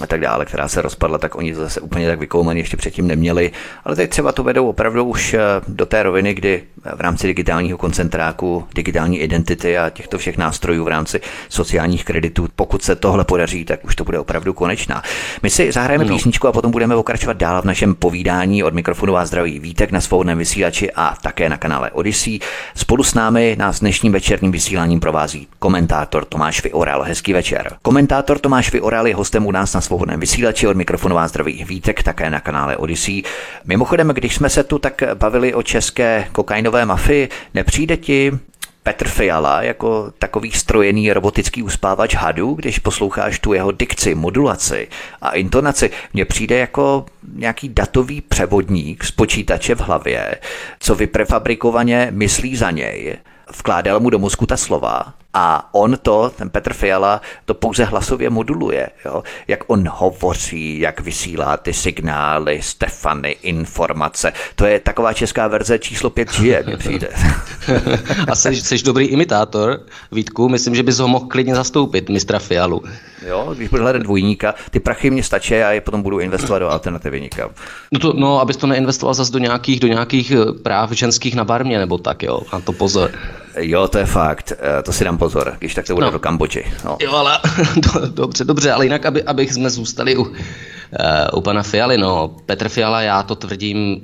[0.01, 3.07] a tak dále, která se rozpadla, tak oni to zase úplně tak vykoumaný ještě předtím
[3.07, 3.51] neměli.
[3.85, 6.63] Ale teď třeba to vedou opravdu už eh, do té roviny, kdy
[6.95, 12.83] v rámci digitálního koncentráku, digitální identity a těchto všech nástrojů v rámci sociálních kreditů, pokud
[12.83, 15.03] se tohle podaří, tak už to bude opravdu konečná.
[15.43, 16.15] My si zahrajeme no.
[16.15, 20.01] písničku a potom budeme pokračovat dál v našem povídání od mikrofonu vás zdraví Vítek na
[20.01, 22.39] svobodném vysílači a také na kanále Odyssey.
[22.75, 27.01] Spolu s námi nás dnešním večerním vysíláním provází komentátor Tomáš Vyoral.
[27.01, 27.77] Hezký večer.
[27.81, 30.67] Komentátor Tomáš Vyoral je hostem u nás nás na svobodném vysílači.
[30.67, 33.23] Od mikrofonu vás zdraví Vítek, také na kanále Odyssey.
[33.65, 38.31] Mimochodem, když jsme se tu tak bavili o české kokainové mafii, nepřijde ti
[38.83, 44.87] Petr Fiala jako takový strojený robotický uspávač hadů, když posloucháš tu jeho dikci, modulaci
[45.21, 50.35] a intonaci, mně přijde jako nějaký datový převodník z počítače v hlavě,
[50.79, 53.17] co vyprefabrikovaně myslí za něj
[53.57, 58.29] vkládal mu do mozku ta slova a on to, ten Petr Fiala, to pouze hlasově
[58.29, 58.89] moduluje.
[59.05, 59.23] Jo?
[59.47, 64.33] Jak on hovoří, jak vysílá ty signály, Stefany, informace.
[64.55, 67.09] To je taková česká verze číslo 5G, mi přijde.
[68.27, 69.79] a jsi, jsi dobrý imitátor,
[70.11, 72.83] Vítku, myslím, že bys ho mohl klidně zastoupit, mistra Fialu.
[73.27, 76.69] Jo, když budu hledat dvojníka, ty prachy mě stačí a je potom budu investovat do
[76.69, 77.49] alternativy nikam.
[77.91, 81.43] No, to, no, abys to neinvestoval zase do nějakých, do nějakých eh, práv ženských na
[81.43, 83.11] barmě, nebo tak, jo, na to pozor.
[83.59, 86.11] Jo, to je fakt, eh, to si dám pozor, když tak to bude no.
[86.11, 86.63] do Kambodži.
[86.85, 86.97] No.
[87.01, 87.39] Jo, ale
[88.13, 90.29] dobře, dobře, ale jinak, aby, abych jsme zůstali u, uh,
[91.33, 94.01] u pana Fialy, no, Petr Fiala, já to tvrdím,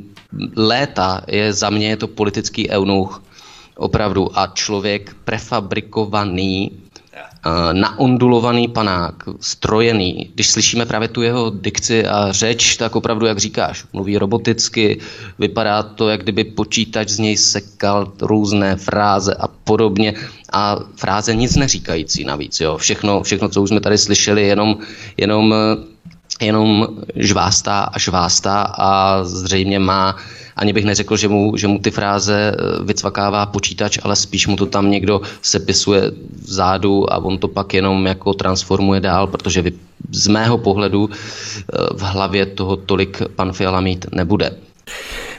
[0.56, 3.24] léta je za mě je to politický eunuch,
[3.76, 6.85] opravdu, a člověk prefabrikovaný Eh,
[7.73, 10.31] naondulovaný panák, strojený.
[10.34, 14.99] Když slyšíme právě tu jeho dikci a řeč, tak opravdu, jak říkáš, mluví roboticky,
[15.39, 20.13] vypadá to, jak kdyby počítač z něj sekal různé fráze a podobně.
[20.53, 22.60] A fráze nic neříkající navíc.
[22.60, 22.77] Jo.
[22.77, 24.77] Všechno, všechno, co už jsme tady slyšeli, jenom,
[25.17, 25.53] jenom
[26.41, 30.15] jenom žvástá a žvástá a zřejmě má
[30.56, 34.56] ani bych neřekl, že mu, že mu ty fráze eh, vycvakává počítač, ale spíš mu
[34.56, 39.72] to tam někdo sepisuje vzadu a on to pak jenom jako transformuje dál, protože vy,
[40.12, 44.52] z mého pohledu eh, v hlavě toho tolik pan Fiala mít nebude.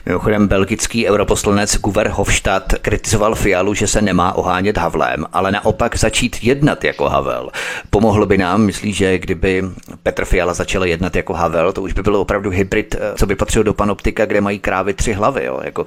[0.07, 6.37] Mimochodem belgický europoslanec Guver Hofstadt kritizoval Fialu, že se nemá ohánět Havlem, ale naopak začít
[6.41, 7.49] jednat jako Havel.
[7.89, 9.63] Pomohlo by nám, myslí, že kdyby
[10.03, 13.35] Petr Fiala začal jednat jako Havel, to už by bylo opravdu hybrid, eh, co by
[13.35, 15.45] patřil do panoptika, kde mají krávy tři hlavy.
[15.45, 15.59] Jo?
[15.63, 15.85] Jako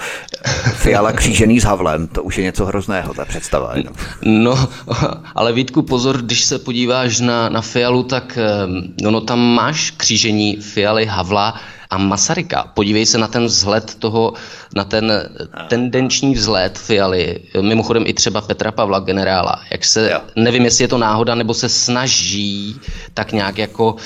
[0.75, 3.73] Fiala křížený s Havlem, to už je něco hrozného, ta představa.
[3.77, 3.95] Jenom.
[4.23, 4.69] No,
[5.35, 8.39] ale Vítku, pozor, když se podíváš na, na Fialu, tak
[9.03, 11.55] no, no, tam máš křížení Fialy Havla,
[11.91, 12.71] a Masaryka.
[12.75, 14.33] Podívej se na ten vzhled toho,
[14.75, 15.13] na ten
[15.69, 19.61] tendenční vzhled Fialy, mimochodem i třeba Petra Pavla, generála.
[19.71, 20.21] Jak se, jo.
[20.37, 22.77] nevím, jestli je to náhoda, nebo se snaží
[23.15, 23.97] tak nějak jako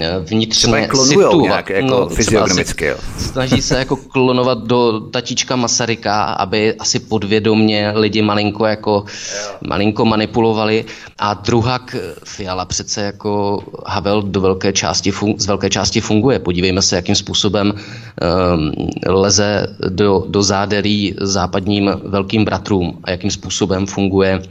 [0.00, 1.42] eh, vnitřně situovat.
[1.42, 2.96] nějak jako no, fyziognomicky, jo.
[3.18, 9.54] Snaží se jako klonovat do tatička Masaryka, aby asi podvědomně lidi malinko jako jo.
[9.66, 10.84] malinko manipulovali.
[11.18, 16.38] A druhak Fiala přece jako Havel do velké části fun- z velké části funguje.
[16.38, 18.72] Podívejme se, jakým způsobem um,
[19.06, 24.42] leze do, do zádelí západním velkým bratrům a jakým způsobem funguje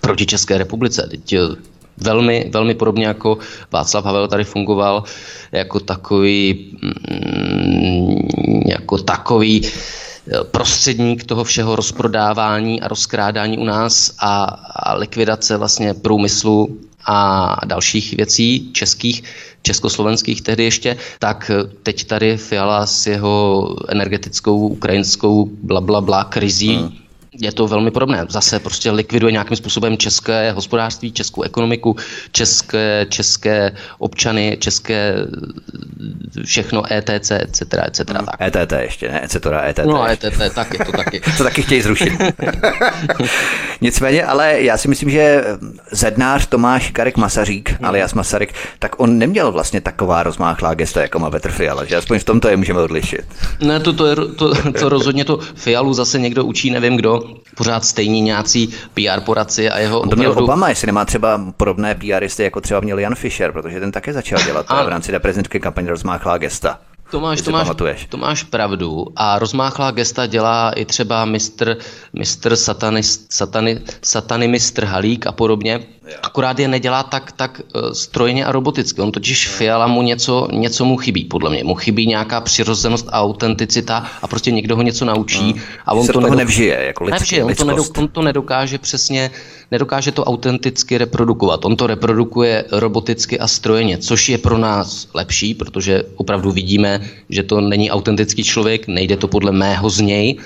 [0.00, 1.06] proti České republice.
[1.10, 1.38] Teď eh,
[1.96, 3.38] velmi, velmi podobně jako
[3.72, 5.04] Václav Havel tady fungoval
[5.52, 8.18] jako takový, mm,
[8.66, 9.70] jako takový eh,
[10.50, 14.44] prostředník toho všeho rozprodávání a rozkrádání u nás a,
[14.76, 19.22] a likvidace vlastně průmyslu a dalších věcí českých,
[19.62, 21.50] československých tehdy ještě, tak
[21.82, 26.76] teď tady Fiala s jeho energetickou ukrajinskou bla bla bla krizí.
[26.76, 27.01] Hmm
[27.40, 28.26] je to velmi podobné.
[28.28, 31.96] Zase prostě likviduje nějakým způsobem české hospodářství, českou ekonomiku,
[32.32, 35.14] české, české občany, české
[36.44, 37.62] všechno ETC, etc.
[37.86, 38.00] etc.
[38.06, 38.56] Tak.
[38.56, 39.24] ETT ještě, ne?
[39.24, 39.36] etc.
[39.68, 39.80] ETT.
[39.84, 41.20] No ETT, taky, to taky.
[41.36, 42.12] to taky chtějí zrušit.
[43.80, 45.44] Nicméně, ale já si myslím, že
[45.90, 47.84] zednář Tomáš Karek Masařík, hmm.
[47.84, 52.18] alias Masaryk, tak on neměl vlastně taková rozmáchlá gesta, jako má Petr Fiala, že aspoň
[52.18, 53.24] v tomto je můžeme odlišit.
[53.60, 57.21] Ne, to, to, je, to, to rozhodně to Fialu zase někdo učí, nevím kdo,
[57.56, 61.94] pořád stejní nějací PR poradci a jeho On to měl Obama, jestli nemá třeba podobné
[61.94, 64.84] PRisty, jako třeba měl Jan Fischer, protože ten také začal dělat a...
[64.84, 66.78] v rámci prezidentské kampaně rozmáchlá gesta.
[67.10, 67.70] To máš, to, máš,
[68.08, 69.06] to máš pravdu.
[69.16, 71.76] A rozmáchlá gesta dělá i třeba mistr,
[72.12, 75.80] mistr satany, satany, satany mistr Halík a podobně.
[76.22, 79.00] Akorát je nedělá tak, tak uh, strojně a roboticky.
[79.00, 81.64] On totiž Fiala mu něco, něco mu chybí, podle mě.
[81.64, 85.52] Mu chybí nějaká přirozenost a autenticita a prostě někdo ho něco naučí.
[85.52, 85.60] Hmm.
[85.86, 86.38] A on Se to nedok...
[86.38, 89.30] nevžije, jako lidsky, nevžije, on to, nedok, on to nedokáže přesně,
[89.70, 91.64] nedokáže to autenticky reprodukovat.
[91.64, 97.42] On to reprodukuje roboticky a strojeně, což je pro nás lepší, protože opravdu vidíme, že
[97.42, 100.38] to není autentický člověk, nejde to podle mého z něj.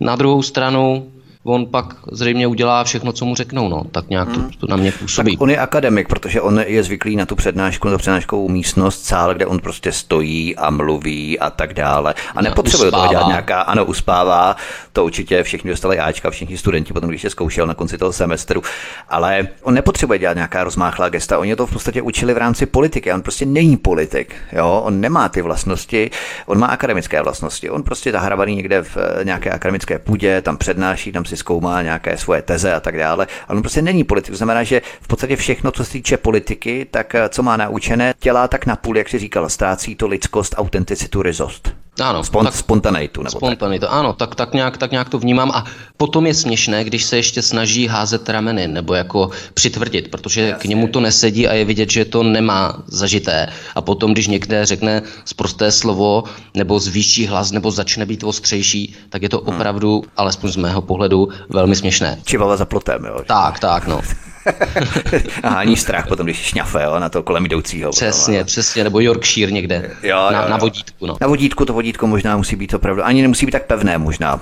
[0.00, 1.10] Na druhou stranu
[1.48, 3.84] on pak zřejmě udělá všechno, co mu řeknou, no.
[3.92, 5.36] Tak nějak to, to na mě působí.
[5.36, 9.04] Tak on je akademik, protože on je zvyklý na tu přednášku, na tu přednáškovou místnost,
[9.04, 12.14] sál, kde on prostě stojí a mluví a tak dále.
[12.34, 14.56] A nepotřebuje toho dělat nějaká, ano, uspává,
[14.98, 18.62] to určitě všichni dostali Ačka, všichni studenti potom, když se zkoušel na konci toho semestru,
[19.08, 23.12] ale on nepotřebuje dělat nějaká rozmáchlá gesta, oni to v podstatě učili v rámci politiky,
[23.12, 26.10] on prostě není politik, jo, on nemá ty vlastnosti,
[26.46, 31.12] on má akademické vlastnosti, on prostě zahrabaný někde v eh, nějaké akademické půdě, tam přednáší,
[31.12, 34.36] tam si zkoumá nějaké svoje teze a tak dále, ale on prostě není politik, to
[34.36, 38.48] znamená, že v podstatě všechno, co se týče politiky, tak eh, co má naučené, dělá
[38.48, 41.87] tak napůl, jak si říkal, ztrácí to lidskost, autenticitu, ryzost.
[42.00, 43.22] Ano, Spon- tak, spontaneitu.
[43.22, 43.94] Nebo spontanitu, tak.
[43.94, 45.50] ano, tak, tak, nějak, tak nějak to vnímám.
[45.50, 45.64] A
[45.96, 50.62] potom je směšné, když se ještě snaží házet rameny nebo jako přitvrdit, protože Jasně.
[50.62, 53.48] k němu to nesedí a je vidět, že to nemá zažité.
[53.74, 59.22] A potom, když někde řekne zprosté slovo nebo zvýší hlas nebo začne být ostřejší, tak
[59.22, 59.48] je to hmm.
[59.48, 60.10] opravdu, hmm.
[60.16, 62.18] alespoň z mého pohledu, velmi směšné.
[62.24, 63.18] Čivava za plotem, jo.
[63.26, 64.00] Tak, tak, no.
[65.42, 67.90] a ani strach potom, když šňafe jo, na to kolem jdoucího.
[67.90, 70.50] Přesně, potom, přesně, nebo Yorkshire někde jo, na, jo, jo.
[70.50, 71.06] na vodítku.
[71.06, 71.16] No.
[71.20, 74.40] Na vodítku to vodítko možná musí být opravdu, ani nemusí být tak pevné možná.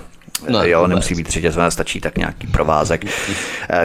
[0.49, 3.05] No, jo, nemusí být řetězované, stačí tak nějaký provázek.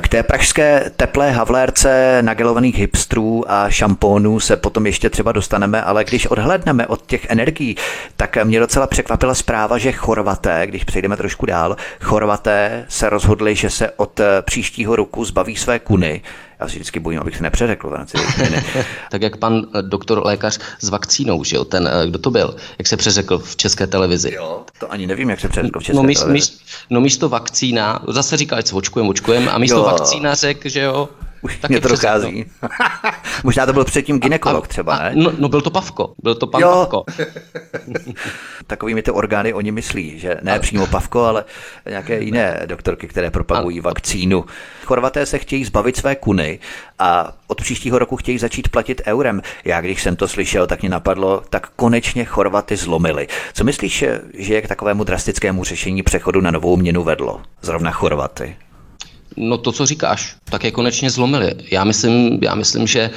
[0.01, 6.03] K té pražské teplé havlérce nagelovaných hipstrů a šampónů se potom ještě třeba dostaneme, ale
[6.03, 7.75] když odhledneme od těch energií,
[8.15, 13.69] tak mě docela překvapila zpráva, že Chorvaté, když přejdeme trošku dál, Chorvaté se rozhodli, že
[13.69, 16.21] se od příštího roku zbaví své kuny
[16.62, 18.17] já si vždycky bojím, abych se nepřeřekl v rámci
[19.12, 22.56] Tak jak pan eh, doktor lékař s vakcínou, že jo, ten, eh, kdo to byl,
[22.78, 24.34] jak se přeřekl v české televizi.
[24.36, 26.34] Jo, to ani nevím, jak se přeřekl v české no, míst, televizi.
[26.34, 29.84] Míst, no místo vakcína, zase říkal, ať se očkujem, očkujem, a místo jo.
[29.84, 31.10] vakcína řekl, že jo,
[31.41, 32.45] už tak mě to dochází.
[33.43, 35.12] Možná to byl předtím ginekolog a, třeba, ne?
[35.15, 36.69] no, no, byl to Pavko, byl to pan jo.
[36.69, 37.04] Pavko.
[38.67, 41.45] Takovými ty orgány oni myslí, že ne přímo Pavko, ale
[41.89, 44.45] nějaké jiné doktorky, které propagují a, vakcínu.
[44.86, 46.60] Chorvaté se chtějí zbavit své kuny
[46.99, 49.41] a od příštího roku chtějí začít platit eurem.
[49.65, 53.27] Já když jsem to slyšel, tak mě napadlo, tak konečně Chorvaty zlomili.
[53.54, 57.41] Co myslíš, že je k takovému drastickému řešení přechodu na novou měnu vedlo?
[57.62, 58.56] Zrovna Chorvaty.
[59.37, 61.53] No to, co říkáš, tak je konečně zlomili.
[61.71, 63.09] Já myslím, já myslím že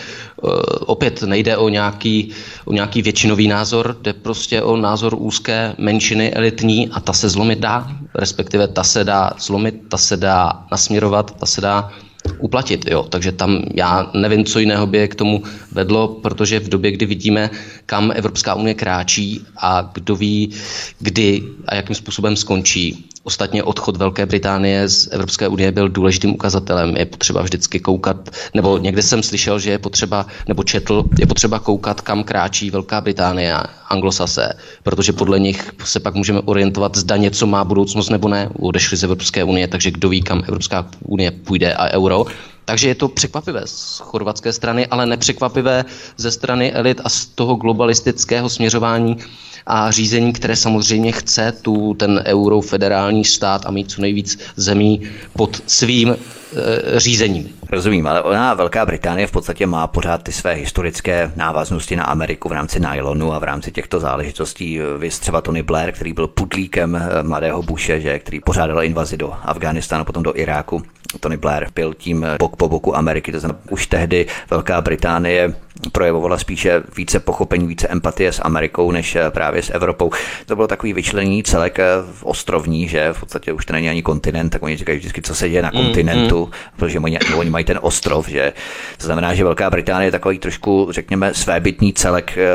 [0.43, 0.51] uh,
[0.87, 2.31] opět nejde o nějaký,
[2.65, 7.59] o nějaký většinový názor, jde prostě o názor úzké menšiny elitní a ta se zlomit
[7.59, 11.91] dá, respektive ta se dá zlomit, ta se dá nasměrovat, ta se dá
[12.39, 12.91] uplatit.
[12.91, 13.03] Jo.
[13.03, 17.51] Takže tam já nevím, co jiného by k tomu vedlo, protože v době, kdy vidíme,
[17.87, 20.51] kam Evropská unie kráčí a kdo ví,
[20.99, 26.97] kdy a jakým způsobem skončí, Ostatně odchod Velké Británie z Evropské unie byl důležitým ukazatelem.
[26.97, 31.59] Je potřeba vždycky koukat, nebo někde jsem slyšel, že je potřeba, nebo četl, je potřeba
[31.59, 37.17] koukat, kam kráčí Velká Británie a anglosase, protože podle nich se pak můžeme orientovat, zda
[37.17, 38.49] něco má budoucnost nebo ne.
[38.59, 42.25] Odešli z Evropské unie, takže kdo ví, kam Evropská unie půjde a euro.
[42.65, 45.85] Takže je to překvapivé z chorvatské strany, ale nepřekvapivé
[46.17, 49.17] ze strany elit a z toho globalistického směřování
[49.67, 55.03] a řízení, které samozřejmě chce tu ten eurofederální stát a mít co nejvíc zemí
[55.37, 57.49] pod svým e, řízením.
[57.75, 62.49] Rozumím, ale ona, Velká Británie v podstatě má pořád ty své historické návaznosti na Ameriku
[62.49, 64.81] v rámci nylonu a v rámci těchto záležitostí.
[64.99, 69.33] Vy třeba Tony Blair, který byl pudlíkem eh, mladého Bushe, že, který pořádal invazi do
[69.43, 70.83] Afganistánu, potom do Iráku.
[71.21, 75.55] Tony Blair byl tím eh, bok po boku Ameriky, to znamená už tehdy Velká Británie
[75.93, 80.11] projevovala spíše více pochopení, více empatie s Amerikou, než eh, právě s Evropou.
[80.47, 81.79] To bylo takový vyčlenění celek
[82.23, 85.49] ostrovní, že v podstatě už to není ani kontinent, tak oni říkají vždycky, co se
[85.49, 86.53] děje na mm, kontinentu, mm.
[86.77, 88.53] protože oni, oni mají ten ostrov, že
[88.99, 92.47] to znamená, že Velká Británie je takový trošku, řekněme, svébytný celek, eh,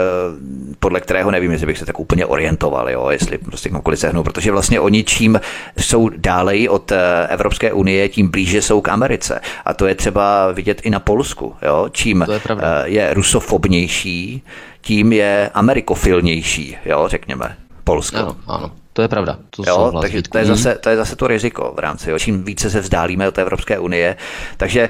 [0.79, 4.51] podle kterého nevím, jestli bych se tak úplně orientoval, jo, jestli prostě kamkoliv sehnou, protože
[4.51, 5.39] vlastně oni čím
[5.77, 6.91] jsou dálej od
[7.27, 9.41] Evropské unie, tím blíže jsou k Americe.
[9.65, 12.41] A to je třeba vidět i na Polsku, jo, čím je,
[12.83, 14.43] je rusofobnější,
[14.81, 18.17] tím je amerikofilnější, jo, řekněme, Polsko.
[18.17, 18.71] Ano, ano.
[18.99, 19.39] To je pravda.
[19.49, 22.09] To jo, takže to je, zase, to je zase to riziko v rámci.
[22.09, 22.19] Jo.
[22.19, 24.17] Čím více se vzdálíme od Evropské unie,
[24.57, 24.89] takže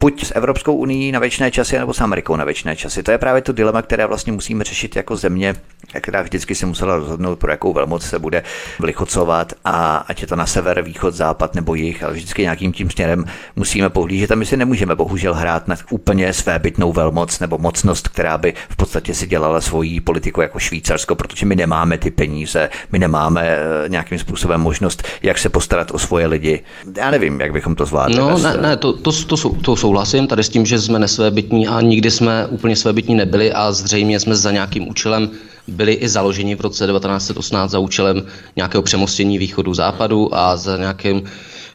[0.00, 3.02] buď s Evropskou unii na věčné časy, nebo s Amerikou na věčné časy.
[3.02, 5.54] To je právě to dilema, které vlastně musíme řešit jako země,
[6.00, 8.42] která vždycky si musela rozhodnout, pro jakou velmoc se bude
[8.78, 12.90] vlichocovat a ať je to na sever, východ, západ nebo jih, ale vždycky nějakým tím
[12.90, 13.24] směrem
[13.56, 18.08] musíme pohlížet a my si nemůžeme bohužel hrát na úplně své bytnou velmoc nebo mocnost,
[18.08, 22.70] která by v podstatě si dělala svoji politiku jako Švýcarsko, protože my nemáme ty peníze,
[22.92, 26.60] my nemáme eh, nějakým způsobem možnost, jak se postarat o svoje lidi.
[26.96, 28.16] Já nevím, jak bychom to zvládli.
[28.16, 28.42] No, bez...
[28.42, 31.80] ne, ne, to, to, to, to, to souhlasím tady s tím, že jsme nesvébytní a
[31.80, 35.30] nikdy jsme úplně svébytní nebyli a zřejmě jsme za nějakým účelem
[35.68, 38.22] byli i založeni v roce 1918 za účelem
[38.56, 41.22] nějakého přemostění východu západu a za nějakým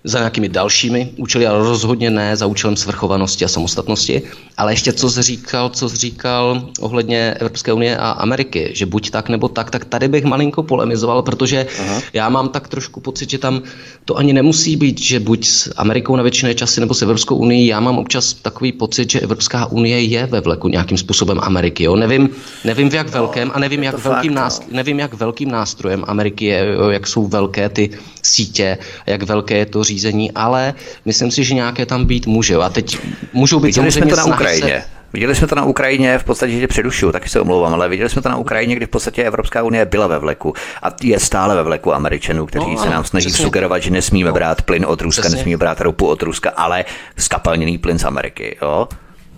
[0.03, 4.21] za nějakými dalšími účely, ale rozhodně ne za účelem svrchovanosti a samostatnosti.
[4.57, 9.09] Ale ještě co jsi říkal, co jsi říkal ohledně Evropské unie a Ameriky, že buď
[9.09, 12.01] tak nebo tak, tak tady bych malinko polemizoval, protože Aha.
[12.13, 13.61] já mám tak trošku pocit, že tam
[14.05, 17.67] to ani nemusí být, že buď s Amerikou na většině časy nebo s Evropskou unii.
[17.67, 21.83] Já mám občas takový pocit, že Evropská unie je ve vleku nějakým způsobem Ameriky.
[21.83, 21.95] Jo?
[21.95, 22.29] Nevím,
[22.63, 24.41] nevím v jak velkém a nevím, jak velkým, no.
[24.41, 26.89] nástroj, nevím, jak velkým nástrojem Ameriky je, jo?
[26.89, 27.89] jak jsou velké ty
[28.27, 30.73] sítě, jak velké je to řízení, ale
[31.05, 32.55] myslím si, že nějaké tam být může.
[32.55, 32.97] A teď
[33.33, 34.83] můžou být Viděli jsme to na Ukrajině.
[34.91, 34.97] Se...
[35.13, 38.21] Viděli jsme to na Ukrajině, v podstatě, že předušu, taky se omlouvám, ale viděli jsme
[38.21, 40.53] to na Ukrajině, kdy v podstatě Evropská unie byla ve vleku
[40.83, 43.45] a je stále ve vleku Američanů, kteří no, se nám snaží přesně.
[43.45, 45.37] sugerovat, že nesmíme no, brát plyn od Ruska, přesně.
[45.37, 46.85] nesmíme brát ropu od Ruska, ale
[47.17, 48.57] skapalněný plyn z Ameriky.
[48.61, 48.87] Jo?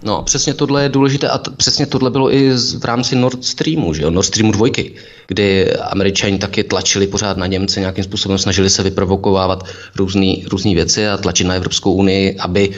[0.04, 3.94] No, přesně tohle je důležité a t- přesně tohle bylo i v rámci Nord Streamu,
[3.94, 4.68] že jo, Nord Streamu 2,
[5.28, 9.64] kdy američani taky tlačili pořád na Němce, nějakým způsobem snažili se vyprovokovávat
[10.50, 12.70] různé věci a tlačit na Evropskou unii, aby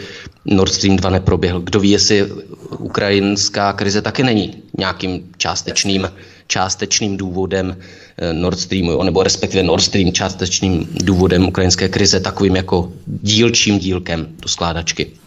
[0.45, 1.59] Nord Stream 2 neproběhl.
[1.59, 2.31] Kdo ví, jestli
[2.77, 6.09] ukrajinská krize taky není nějakým částečným,
[6.47, 7.77] částečným důvodem
[8.17, 14.27] eh, Nord Streamu, nebo respektive Nord Stream částečným důvodem ukrajinské krize, takovým jako dílčím dílkem
[14.41, 15.20] do skládačky.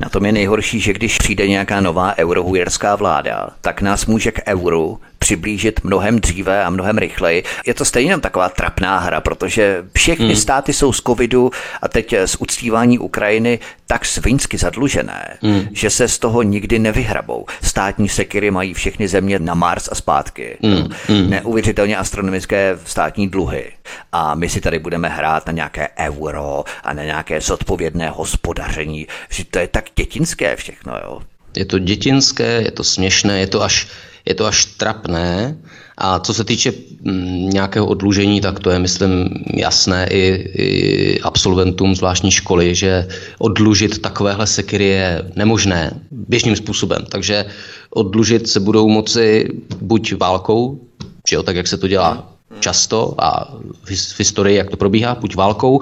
[0.00, 4.42] Na tom je nejhorší, že když přijde nějaká nová eurohujerská vláda, tak nás může k
[4.46, 7.44] euru přiblížit mnohem dříve a mnohem rychleji.
[7.66, 10.36] Je to stejně taková trapná hra, protože všechny hmm.
[10.36, 11.50] státy jsou z covidu
[11.82, 15.68] a teď z uctívání Ukrajiny tak svinsky zadlužené, hmm.
[15.72, 17.46] že se z toho nikdy nevyhrabou.
[17.62, 20.56] Státní sekiry mají všechny země na Mars a zpátky.
[20.62, 20.88] Hmm.
[21.08, 21.30] Hmm.
[21.30, 23.72] Neuvěřitelně astronomické státní dluhy.
[24.12, 29.06] A my si tady budeme hrát na nějaké euro a na nějaké zodpovědné hospodaření.
[29.28, 31.20] Že to je tak dětinské všechno, jo.
[31.56, 33.86] Je to dětinské, je to směšné, je to až
[34.30, 35.58] je to až trapné.
[35.98, 40.22] A co se týče mm, nějakého odlužení, tak to je, myslím, jasné i,
[40.54, 43.08] i absolventům zvláštní školy, že
[43.38, 47.04] odlužit takovéhle sekiry je nemožné běžným způsobem.
[47.08, 47.44] Takže
[47.90, 49.48] odlužit se budou moci
[49.80, 50.80] buď válkou,
[51.28, 53.54] že jo, tak jak se to dělá často a
[53.84, 55.80] v historii, jak to probíhá, buď válkou,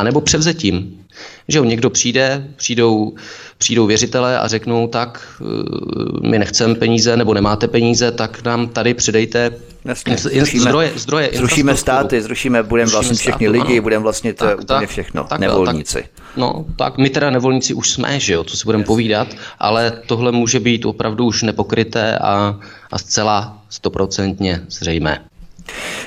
[0.00, 1.04] anebo převzetím.
[1.48, 3.14] Že jo, někdo přijde, přijdou,
[3.58, 8.94] přijdou věřitelé a řeknou, tak eh, my nechceme peníze nebo nemáte peníze, tak nám tady
[8.94, 9.50] přidejte
[9.84, 14.44] Jasně, zrušíme, zdroje, zdroje, zrušíme státy, zrušíme, budeme vlastně všechny státu, lidi, budeme vlastně to
[14.44, 16.02] tak, úplně tak, všechno, tak, nevolníci.
[16.02, 19.28] Tak, no, tak my teda nevolníci už jsme, že jo, to si budeme povídat,
[19.58, 22.58] ale tohle může být opravdu už nepokryté a,
[22.92, 25.24] a zcela stoprocentně zřejmé.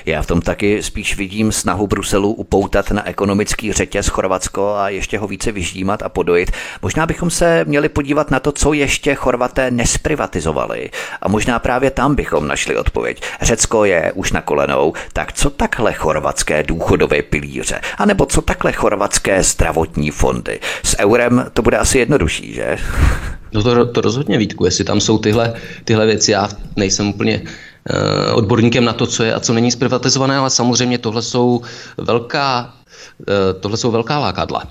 [0.05, 5.17] Já v tom taky spíš vidím snahu Bruselu upoutat na ekonomický řetěz Chorvatsko a ještě
[5.17, 6.51] ho více vyždímat a podojit.
[6.81, 10.89] Možná bychom se měli podívat na to, co ještě Chorvaté nesprivatizovali.
[11.21, 13.21] A možná právě tam bychom našli odpověď.
[13.41, 17.81] Řecko je už na kolenou, tak co takhle chorvatské důchodové pilíře?
[17.97, 20.59] A nebo co takhle chorvatské zdravotní fondy?
[20.83, 22.77] S eurem to bude asi jednodušší, že?
[23.53, 27.41] No to, to rozhodně Vítku, jestli tam jsou tyhle, tyhle věci, já nejsem úplně
[28.33, 31.61] odborníkem na to, co je a co není zprivatizované, ale samozřejmě tohle jsou
[31.97, 32.73] velká
[33.29, 34.63] eh, tohle jsou velká lákadla.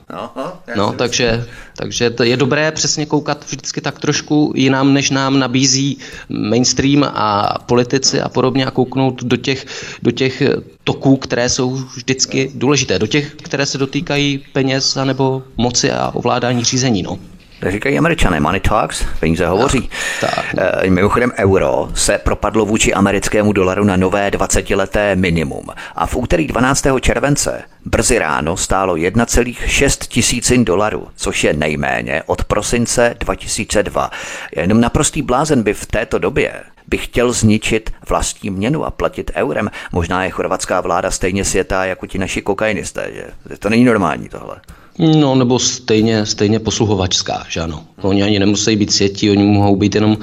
[0.77, 1.47] No, takže,
[1.77, 5.99] takže to je dobré přesně koukat vždycky tak trošku jinam, než nám nabízí
[6.29, 9.67] mainstream a politici a podobně a kouknout do těch,
[10.03, 10.43] do těch
[10.85, 16.65] toků, které jsou vždycky důležité, do těch, které se dotýkají peněz nebo moci a ovládání
[16.65, 17.03] řízení.
[17.03, 17.19] No.
[17.63, 19.91] Tak říkají američané, money talks, peníze hovoří.
[20.21, 20.85] Tak, tak.
[20.85, 25.65] E, mimochodem euro se propadlo vůči americkému dolaru na nové 20-leté minimum
[25.97, 26.87] a v úterý 12.
[27.01, 34.11] července brzy ráno stálo 1,6 tisícin dolarů, což je nejméně od prosince 2002.
[34.57, 36.53] Jenom naprostý blázen by v této době
[36.87, 39.71] by chtěl zničit vlastní měnu a platit eurem.
[39.93, 43.57] Možná je chorvatská vláda stejně světá jako ti naši kokainisté, že?
[43.59, 44.57] To není normální tohle.
[44.99, 47.85] No, nebo stejně, stejně posluhovačská, že ano.
[48.03, 50.19] Oni ani nemusí být světí, oni mohou být jenom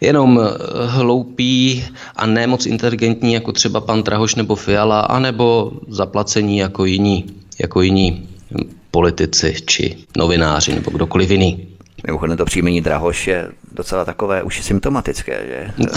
[0.00, 1.84] jenom eh, hloupí
[2.16, 7.24] a ne moc inteligentní, jako třeba pan Trahoš nebo Fiala, anebo zaplacení jako jiní,
[7.60, 8.28] jako jiní
[8.90, 11.66] politici či novináři nebo kdokoliv jiný.
[12.06, 15.88] Mimochodem to příjmení Drahoš je docela takové už symptomatické, že?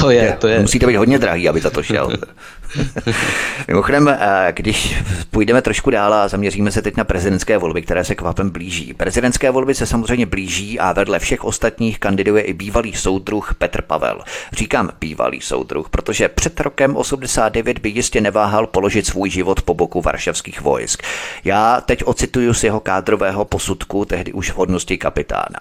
[0.00, 0.60] to je, to je.
[0.60, 2.10] Musí to být hodně drahý, aby za to šel.
[3.68, 8.14] Mimochodem, eh, když půjdeme trošku dál a zaměříme se teď na prezidentské volby, které se
[8.14, 8.94] kvapem blíží.
[8.94, 14.20] Prezidentské volby se samozřejmě blíží a vedle všech ostatních kandiduje i bývalý soudruh Petr Pavel.
[14.52, 20.02] Říkám bývalý soudruh, protože před rokem 89 by jistě neváhal položit svůj život po boku
[20.02, 21.02] varšavských vojsk.
[21.44, 25.58] Já teď ocituju z jeho kádrového posudku, tehdy už v hodnosti kapitána.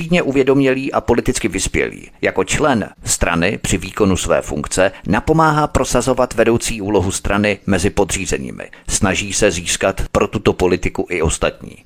[0.00, 2.10] Třídně uvědomělý a politicky vyspělý.
[2.22, 8.70] Jako člen strany při výkonu své funkce napomáhá prosazovat vedoucí úlohu strany mezi podřízenými.
[8.88, 11.76] Snaží se získat pro tuto politiku i ostatní.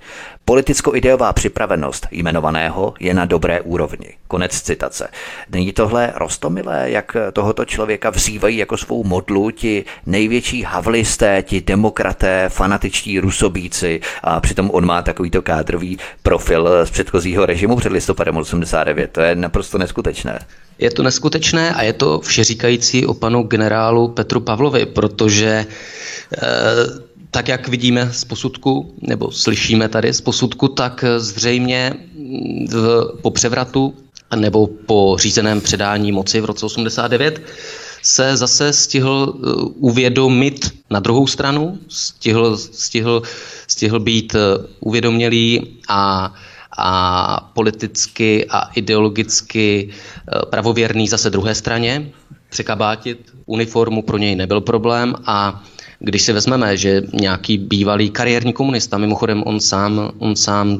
[0.45, 4.09] Politicko-ideová připravenost jmenovaného je na dobré úrovni.
[4.29, 5.09] Konec citace.
[5.53, 12.49] Není tohle rostomilé, jak tohoto člověka vzývají jako svou modlu ti největší havlisté, ti demokraté,
[12.49, 19.11] fanatičtí rusobíci a přitom on má takovýto kádrový profil z předchozího režimu před listopadem 89.
[19.11, 20.39] To je naprosto neskutečné.
[20.79, 25.67] Je to neskutečné a je to všeříkající o panu generálu Petru Pavlovi, protože e,
[27.35, 31.95] tak jak vidíme z posudku, nebo slyšíme tady z posudku, tak zřejmě
[32.71, 33.95] v, po převratu
[34.37, 37.43] nebo po řízeném předání moci v roce 89
[38.03, 43.23] se zase stihl eh, uvědomit na druhou stranu, stihl, stihl,
[43.67, 44.39] stihl být eh,
[44.81, 46.35] uvědomělý a
[46.79, 52.11] a politicky a ideologicky eh, pravověrný zase druhé straně.
[52.49, 55.63] Překabátit uniformu pro něj nebyl problém a
[56.05, 60.79] když si vezmeme, že nějaký bývalý kariérní komunista, mimochodem on sám, on sám,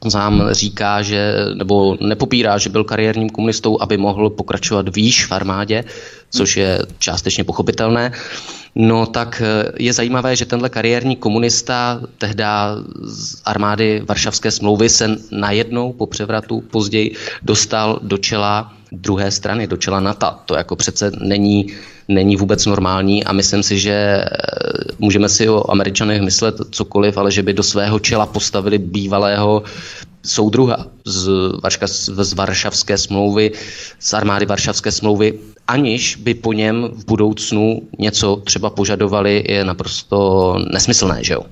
[0.00, 5.32] on sám říká, že, nebo nepopírá, že byl kariérním komunistou, aby mohl pokračovat výš v
[5.32, 5.84] armádě,
[6.30, 8.12] což je částečně pochopitelné,
[8.78, 12.44] No tak eh, je zajímavé, že tenhle kariérní komunista tehdy
[13.02, 19.76] z armády Varšavské smlouvy se najednou po převratu později dostal do čela druhé strany, do
[19.76, 20.26] čela NATO.
[20.46, 21.66] To jako přece není
[22.08, 24.28] není vůbec normální a myslím si, že eh,
[24.98, 29.62] můžeme si o Američanech myslet cokoliv, ale že by do svého čela postavili bývalého
[30.22, 31.28] soudruha z,
[31.62, 33.52] Varška, z Varšavské smlouvy,
[33.98, 40.54] z armády Varšavské smlouvy, aniž by po něm v budoucnu něco třeba požadovali, je naprosto
[40.72, 41.42] nesmyslné, že jo?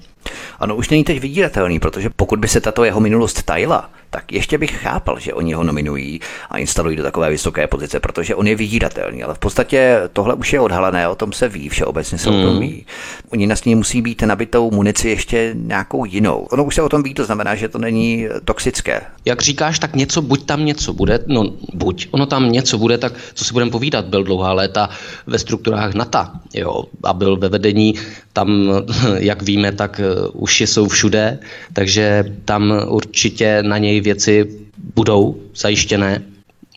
[0.65, 4.59] Ano, už není teď vydíratelný, protože pokud by se tato jeho minulost tajila, tak ještě
[4.59, 8.57] bych chápal, že oni ho nominují a instalují do takové vysoké pozice, protože on je
[8.57, 12.37] vydíratelný, ale v podstatě tohle už je odhalené, o tom se ví, všeobecně se mm.
[12.37, 12.61] o tom hmm.
[12.61, 12.87] ví.
[13.33, 16.47] Oni na ní musí být nabitou munici ještě nějakou jinou.
[16.51, 19.01] Ono už se o tom ví, to znamená, že to není toxické.
[19.25, 23.13] Jak říkáš, tak něco, buď tam něco bude, no buď, ono tam něco bude, tak
[23.35, 24.89] co si budeme povídat, byl dlouhá léta
[25.27, 26.19] ve strukturách NATO,
[26.55, 27.95] jo, a byl ve vedení
[28.33, 28.71] tam,
[29.19, 31.39] jak víme, tak eh, uši jsou všude,
[31.73, 34.47] takže tam určitě na něj věci
[34.95, 36.23] budou zajištěné.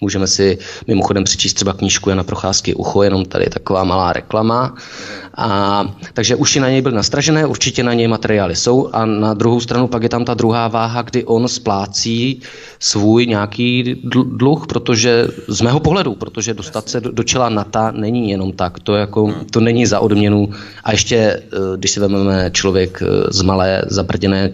[0.01, 4.75] Můžeme si mimochodem přečíst třeba knížku Jana Procházky Ucho, jenom tady taková malá reklama.
[5.37, 8.89] A, takže uši na něj byly nastražené, určitě na něj materiály jsou.
[8.93, 12.41] A na druhou stranu pak je tam ta druhá váha, kdy on splácí
[12.79, 14.01] svůj nějaký
[14.37, 18.79] dluh, protože z mého pohledu, protože dostat se do, do čela NATO není jenom tak,
[18.79, 20.49] to, jako, to není za odměnu.
[20.83, 21.41] A ještě, eh,
[21.77, 24.53] když si vezmeme člověk eh, z malé zabrděné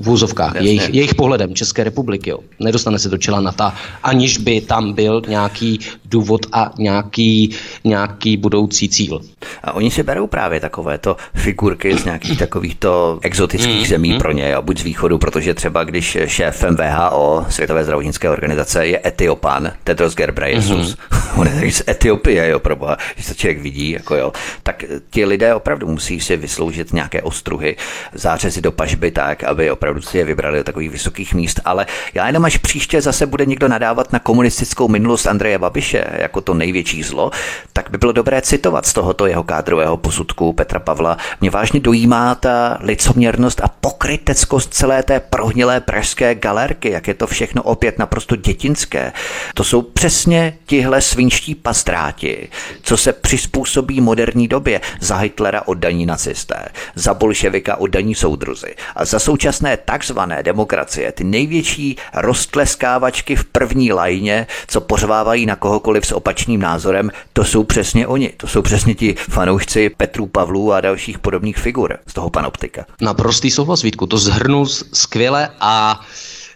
[0.00, 3.72] v úzovkách, jejich, jejich pohledem České republiky, jo, nedostane se do čela NATO,
[4.02, 9.20] aniž by tam byl nějaký důvod a nějaký, nějaký budoucí cíl.
[9.64, 14.50] A oni si berou právě takovéto figurky z nějakých takovýchto exotických mm, zemí pro ně,
[14.50, 20.14] jo, buď z východu, protože třeba když šéfem VHO, Světové zdravotnické organizace, je Etiopan, Tedros
[20.14, 21.18] Ghebreyesus, mm.
[21.40, 25.54] on je z Etiopie, jo, proboha, když se člověk vidí, jako jo, tak ti lidé
[25.54, 27.76] opravdu musí si vysloužit nějaké ostruhy,
[28.12, 32.26] zářezy do pažby tak, aby opravdu si je vybrali do takových vysokých míst, ale já
[32.26, 34.18] jenom až příště zase bude někdo nadávat na
[34.64, 37.30] komunistickou minulost Andreje Babiše jako to největší zlo,
[37.72, 41.16] tak by bylo dobré citovat z tohoto jeho kádrového posudku Petra Pavla.
[41.40, 47.26] Mě vážně dojímá ta licoměrnost a pokryteckost celé té prohnilé pražské galerky, jak je to
[47.26, 49.12] všechno opět naprosto dětinské.
[49.54, 52.48] To jsou přesně tihle svinští pastráti,
[52.82, 54.80] co se přizpůsobí moderní době.
[55.00, 61.96] Za Hitlera oddaní nacisté, za bolševika oddaní soudruzy a za současné takzvané demokracie ty největší
[62.14, 68.32] roztleskávačky v první lajně, co pořvávají na kohokoliv s opačným názorem, to jsou přesně oni.
[68.36, 72.86] To jsou přesně ti fanoušci Petru Pavlů a dalších podobných figur z toho panoptika.
[73.00, 76.00] Naprostý souhlas, Vítku, to zhrnul skvěle a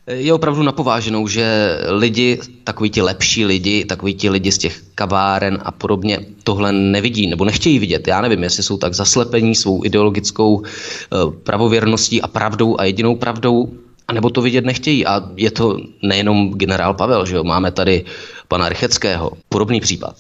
[0.08, 5.58] je opravdu napováženou, že lidi, takový ti lepší lidi, takový ti lidi z těch kaváren
[5.62, 8.08] a podobně tohle nevidí nebo nechtějí vidět.
[8.08, 13.72] Já nevím, jestli jsou tak zaslepení svou ideologickou eh, pravověrností a pravdou a jedinou pravdou,
[14.08, 15.06] a nebo to vidět nechtějí.
[15.06, 17.44] A je to nejenom generál Pavel, že jo?
[17.44, 18.04] máme tady
[18.48, 20.14] pana Rycheckého, podobný případ.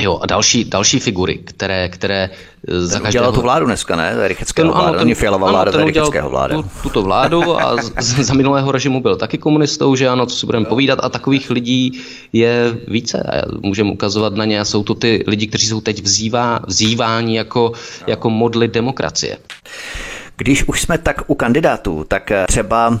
[0.00, 2.30] Jo, a další, další figury, které, které
[2.68, 3.22] eh, za každého...
[3.22, 4.28] Udělal tu vládu dneska, ne?
[4.28, 6.54] Rycheckého ten, vláda, ano, ten, Fialová ano, vláda, ten Rycheckého vláda.
[6.54, 10.36] Tu, tuto vládu a z, z, za minulého režimu byl taky komunistou, že ano, co
[10.36, 12.00] si budeme povídat a takových lidí
[12.32, 16.02] je více a můžeme ukazovat na ně a jsou to ty lidi, kteří jsou teď
[16.02, 17.72] vzývá, vzýváni jako,
[18.06, 19.38] jako modly demokracie.
[20.36, 23.00] Když už jsme tak u kandidátů, tak třeba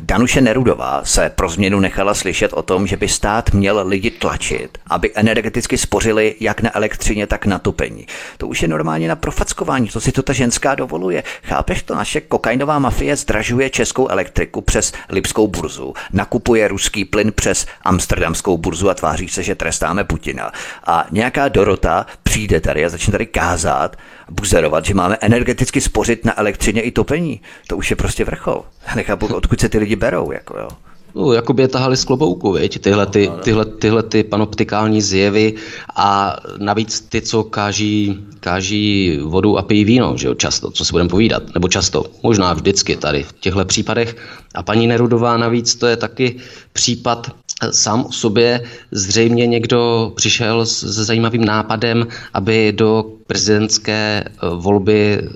[0.00, 4.78] Danuše Nerudová se pro změnu nechala slyšet o tom, že by stát měl lidi tlačit,
[4.86, 8.06] aby energeticky spořili jak na elektřině, tak na topení.
[8.38, 11.22] To už je normálně na profackování, to si to ta ženská dovoluje.
[11.42, 11.94] Chápeš to?
[11.94, 18.90] Naše kokainová mafie zdražuje českou elektriku přes Lipskou burzu, nakupuje ruský plyn přes Amsterdamskou burzu
[18.90, 20.52] a tváří se, že trestáme Putina.
[20.86, 23.96] A nějaká Dorota přijde tady a začne tady kázat,
[24.30, 27.40] buzerovat, že máme energeticky spořit na elektřině i topení.
[27.66, 28.64] To už je prostě vrchol.
[28.96, 30.32] Nechápu, odkud se ty lidi berou.
[30.32, 30.68] Jako jo.
[31.14, 32.78] No, jako by je tahali z klobouku, viď?
[32.78, 35.54] Tyhle, ty, tyhle, tyhle ty panoptikální zjevy
[35.96, 40.92] a navíc ty, co káží, káží vodu a pijí víno, že jo, často, co si
[40.92, 44.16] budeme povídat, nebo často, možná vždycky tady v těchto případech.
[44.54, 46.36] A paní Nerudová navíc, to je taky
[46.72, 47.30] případ
[47.70, 48.60] sám o sobě,
[48.90, 55.28] zřejmě někdo přišel se zajímavým nápadem, aby do prezidentské eh, volby eh,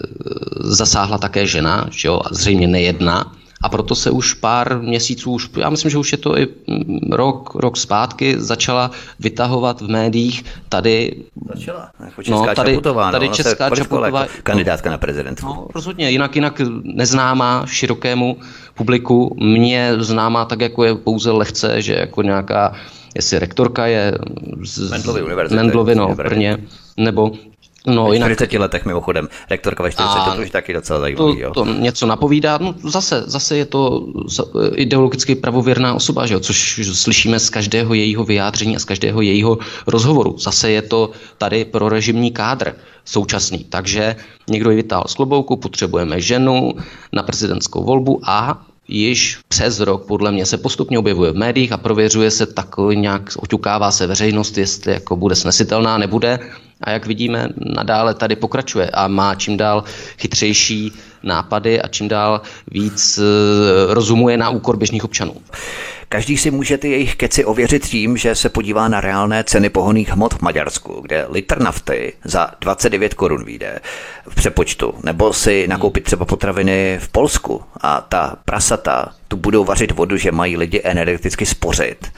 [0.60, 3.32] zasáhla také žena, že jo, zřejmě nejedna,
[3.62, 7.12] a proto se už pár měsíců, už, já myslím, že už je to i mm,
[7.12, 8.90] rok, rok zpátky, začala
[9.20, 11.16] vytahovat v médiích tady...
[11.54, 13.12] Začala, jako česká no, tady, Čaputová.
[13.12, 14.20] Tady no, česká Čaputová.
[14.20, 15.46] Jako kandidátka na prezidentku.
[15.46, 18.36] No, rozhodně, jinak, jinak neznámá širokému
[18.74, 22.74] publiku, mě známá tak, jako je pouze lehce, že jako nějaká
[23.14, 24.18] jestli rektorka je
[24.62, 26.58] z Mendlovy univerzity, Mendlovy, no, v Brně,
[26.96, 27.32] nebo
[27.86, 28.60] No, ve 40 jinak...
[28.62, 29.28] letech mimochodem.
[29.50, 31.32] Rektorka ve 40, a to už taky docela zajímavý.
[31.32, 31.50] To, jo.
[31.54, 32.58] to něco napovídá.
[32.58, 34.06] No, zase, zase je to
[34.74, 36.40] ideologicky pravověrná osoba, že jo?
[36.40, 40.38] což slyšíme z každého jejího vyjádření a z každého jejího rozhovoru.
[40.38, 42.74] Zase je to tady pro režimní kádr
[43.04, 43.64] současný.
[43.64, 44.16] Takže
[44.48, 46.72] někdo ji vytáhl z klobouku, potřebujeme ženu
[47.12, 51.76] na prezidentskou volbu a již přes rok podle mě se postupně objevuje v médiích a
[51.76, 56.38] prověřuje se takový nějak, oťukává se veřejnost, jestli jako bude snesitelná, nebude.
[56.80, 59.84] A jak vidíme, nadále tady pokračuje a má čím dál
[60.18, 60.92] chytřejší
[61.22, 65.34] nápady a čím dál víc eh, rozumuje na úkor běžných občanů.
[66.08, 70.08] Každý si může ty jejich keci ověřit tím, že se podívá na reálné ceny pohoných
[70.08, 73.80] hmot v Maďarsku, kde litr nafty za 29 korun vyjde
[74.28, 79.92] v přepočtu, nebo si nakoupit třeba potraviny v Polsku a ta prasata tu budou vařit
[79.92, 82.12] vodu, že mají lidi energeticky spořit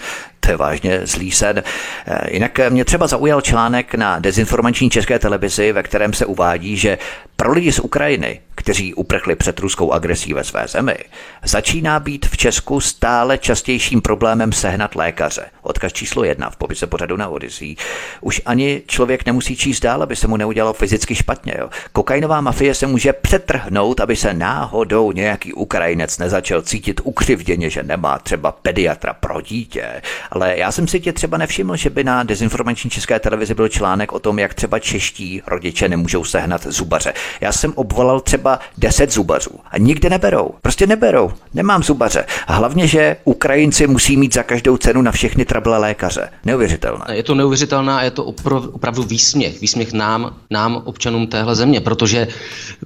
[0.44, 1.62] to je vážně zlý sen.
[2.06, 6.98] Eh, jinak mě třeba zaujal článek na dezinformační české televizi, ve kterém se uvádí, že
[7.36, 10.96] pro lidi z Ukrajiny, kteří uprchli před ruskou agresí ve své zemi,
[11.44, 15.44] začíná být v Česku stále častějším problémem sehnat lékaře.
[15.62, 17.76] Odkaz číslo jedna v popise pořadu na Odyssey.
[18.20, 21.54] Už ani člověk nemusí číst dál, aby se mu neudělalo fyzicky špatně.
[21.58, 21.70] Jo.
[21.92, 28.18] Kokainová mafie se může přetrhnout, aby se náhodou nějaký Ukrajinec nezačal cítit ukřivděně, že nemá
[28.18, 30.02] třeba pediatra pro dítě.
[30.30, 34.12] Ale já jsem si tě třeba nevšiml, že by na dezinformační české televizi byl článek
[34.12, 37.12] o tom, jak třeba čeští rodiče nemůžou sehnat zubaře.
[37.40, 40.50] Já jsem obvolal třeba 10 zubařů a nikde neberou.
[40.62, 41.32] Prostě neberou.
[41.55, 42.26] Nemám zubaře.
[42.46, 46.28] A hlavně, že Ukrajinci musí mít za každou cenu na všechny trable lékaře.
[46.44, 47.05] Neuvěřitelné.
[47.12, 49.61] Je to neuvěřitelná a je to opravdu výsměch.
[49.61, 52.28] Výsměch nám, nám, občanům téhle země, protože,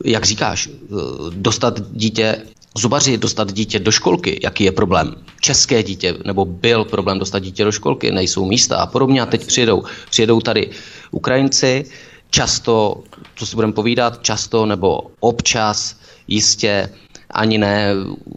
[0.04, 0.68] jak říkáš,
[1.30, 2.42] dostat dítě
[2.78, 5.14] zubaři dostat dítě do školky, jaký je problém.
[5.40, 9.22] České dítě, nebo byl problém dostat dítě do školky, nejsou místa a podobně.
[9.22, 10.70] A teď přijedou, přijedou tady
[11.10, 11.84] Ukrajinci,
[12.30, 13.02] často,
[13.36, 15.96] co si budeme povídat, často nebo občas
[16.28, 16.88] jistě
[17.30, 17.94] ani ne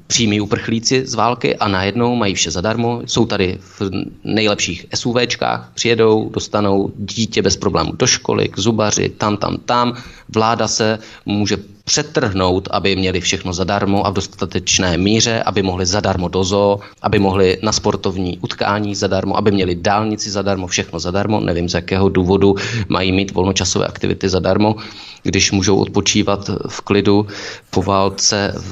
[0.08, 3.02] přímí uprchlíci z války a najednou mají vše zadarmo.
[3.06, 3.82] Jsou tady v
[4.24, 9.98] nejlepších SUVčkách, přijedou, dostanou dítě bez problémů do školy, k zubaři, tam, tam, tam.
[10.30, 16.28] Vláda se může přetrhnout, aby měli všechno zadarmo a v dostatečné míře, aby mohli zadarmo
[16.28, 21.40] do zoo, aby mohli na sportovní utkání zadarmo, aby měli dálnici zadarmo, všechno zadarmo.
[21.40, 22.56] Nevím, z jakého důvodu
[22.90, 24.76] mají mít volnočasové aktivity zadarmo,
[25.24, 27.28] když můžou odpočívat v klidu
[27.70, 28.72] po válce v,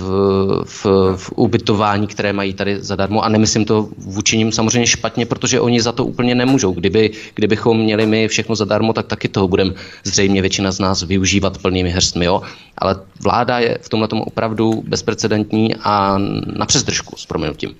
[0.65, 0.85] v,
[1.15, 3.21] v ubytování, které mají tady zadarmo.
[3.21, 6.71] A nemyslím to vůči ním samozřejmě špatně, protože oni za to úplně nemůžou.
[6.71, 11.57] Kdyby, kdybychom měli my všechno zadarmo, tak taky toho budeme zřejmě většina z nás využívat
[11.57, 12.25] plnými hrstmi.
[12.25, 12.41] Jo?
[12.79, 16.17] Ale vláda je v tomhle tomu opravdu bezprecedentní a
[16.57, 17.75] na přezdržku s proměnutím.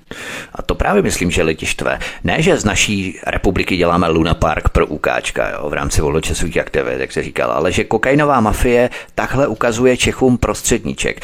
[0.55, 1.99] A to právě myslím, že lidi štve.
[2.23, 6.99] Ne, že z naší republiky děláme Luna Park pro ukáčka jo, v rámci volnočasových aktivit,
[6.99, 11.21] jak se říkal, ale že kokainová mafie takhle ukazuje Čechům prostředníček.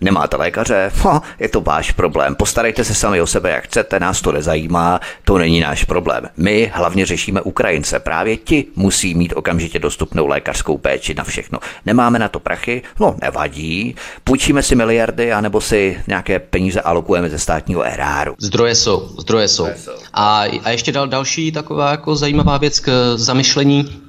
[0.00, 0.90] Nemáte lékaře?
[1.00, 2.34] Ho, je to váš problém.
[2.34, 6.28] Postarejte se sami o sebe, jak chcete, nás to nezajímá, to není náš problém.
[6.36, 7.98] My hlavně řešíme Ukrajince.
[8.00, 11.58] Právě ti musí mít okamžitě dostupnou lékařskou péči na všechno.
[11.86, 12.82] Nemáme na to prachy?
[13.00, 13.94] No, nevadí.
[14.24, 18.34] Půjčíme si miliardy, anebo si nějaké peníze alokujeme ze státního eráru.
[18.38, 19.66] Zdroje jsou, zdroje jsou.
[20.14, 24.04] A, a ještě dal další taková jako zajímavá věc k zamyšlení.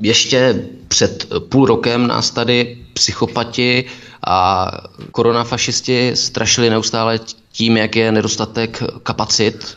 [0.00, 3.84] Ještě před půl rokem nás tady psychopati
[4.26, 4.70] a
[5.12, 7.20] koronafašisti strašili neustále
[7.52, 9.76] tím, jak je nedostatek kapacit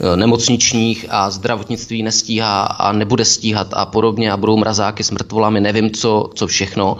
[0.00, 5.60] eh, nemocničních a zdravotnictví nestíhá a nebude stíhat a podobně a budou mrazáky s mrtvolami,
[5.60, 6.96] nevím co, co všechno.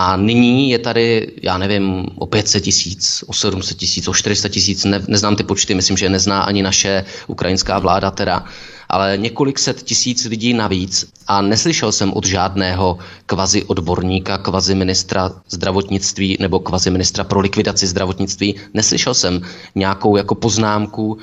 [0.00, 4.84] A nyní je tady, já nevím, o 500 tisíc, o 700 tisíc, o 400 tisíc,
[4.84, 8.44] ne, neznám ty počty, myslím, že nezná ani naše ukrajinská vláda teda
[8.88, 15.30] ale několik set tisíc lidí navíc a neslyšel jsem od žádného kvazi odborníka, kvazi ministra
[15.48, 19.40] zdravotnictví nebo kvazi ministra pro likvidaci zdravotnictví, neslyšel jsem
[19.74, 21.18] nějakou jako poznámku,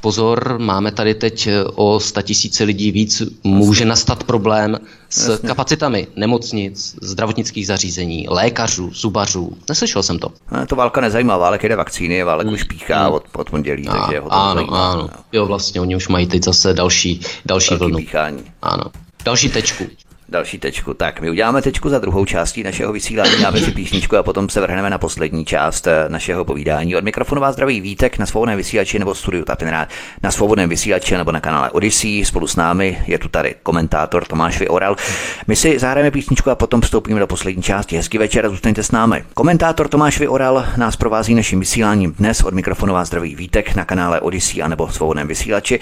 [0.00, 4.78] pozor, máme tady teď o tisíce lidí víc, může nastat problém
[5.08, 5.48] s Jasně.
[5.48, 9.52] kapacitami nemocnic, zdravotnických zařízení, lékařů, zubařů.
[9.68, 10.28] Neslyšel jsem to.
[10.52, 13.14] No, to válka nezajímá, válek jde vakcíny, válek už píchá mm.
[13.14, 14.92] od, od pondělí, a, takže ho to ano, zajímá.
[14.92, 15.08] ano.
[15.32, 17.96] Jo, vlastně, oni už mají teď zase další, další vlnu.
[17.98, 18.44] Píchání.
[18.62, 18.84] Ano.
[19.24, 19.86] Další tečku
[20.32, 20.94] další tečku.
[20.94, 24.60] Tak, my uděláme tečku za druhou částí našeho vysílání, dáme si písničku a potom se
[24.60, 26.96] vrhneme na poslední část eh, našeho povídání.
[26.96, 29.88] Od mikrofonu vás zdraví Vítek na svobodném vysílači nebo studiu Tapinrád
[30.22, 32.24] na svobodném vysílači nebo na kanále Odyssey.
[32.24, 34.96] Spolu s námi je tu tady komentátor Tomáš Vyoral.
[35.46, 37.96] My si zahrajeme písničku a potom vstoupíme do poslední části.
[37.96, 39.24] Hezký večer a zůstaňte s námi.
[39.34, 44.20] Komentátor Tomáš Vyoral nás provází naším vysíláním dnes od mikrofonu vás zdraví Vítek na kanále
[44.20, 45.80] Odyssey a nebo svobodném vysílači.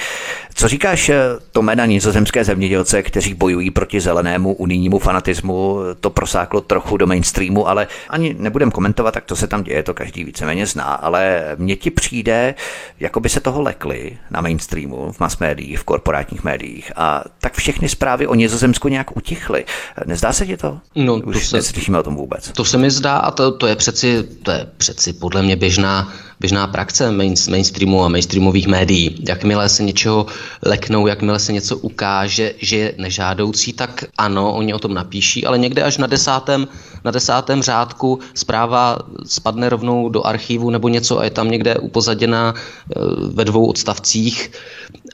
[0.55, 1.21] Co říkáš, eh,
[1.53, 5.79] Tome, na nizozemské zemědělce, kteří bojují proti zelenému unijnímu fanatismu?
[6.01, 9.95] To prosáklo trochu do mainstreamu, ale ani nebudem komentovat, tak to se tam děje, to
[9.95, 12.55] každý víceméně zná, ale mně ti přijde,
[13.01, 17.55] jako by se toho lekli na mainstreamu, v mass médiích, v korporátních médiích a tak
[17.55, 19.65] všechny zprávy o Nizozemsku nějak utichly.
[20.07, 20.79] Nezdá se ti to?
[20.95, 22.53] No, Už to se, neslyšíme o tom vůbec.
[22.53, 26.13] To se mi zdá a to, to, je přeci, to je přeci podle mě běžná
[26.41, 29.25] běžná praxe main, mainstreamu a mainstreamových médií.
[29.29, 30.27] Jakmile se něčeho
[30.63, 35.59] leknou, jakmile se něco ukáže, že je nežádoucí, tak ano, oni o tom napíší, ale
[35.59, 36.69] někde až na desátém,
[37.05, 42.55] na desátém řádku zpráva spadne rovnou do archivu nebo něco a je tam někde upozaděna
[42.55, 43.01] eh,
[43.33, 44.51] ve dvou odstavcích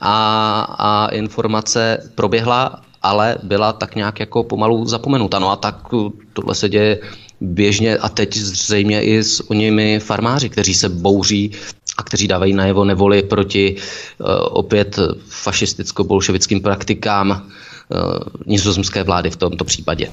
[0.01, 5.39] a, a informace proběhla ale byla tak nějak jako pomalu zapomenuta.
[5.39, 5.75] No a tak
[6.33, 6.99] tohle se děje
[7.41, 11.51] běžně a teď zřejmě i s nimi farmáři, kteří se bouří
[11.97, 17.37] a kteří dávají najevo nevoli proti uh, opět fašisticko-bolševickým praktikám uh,
[18.45, 20.11] nizozemské vlády v tomto případě.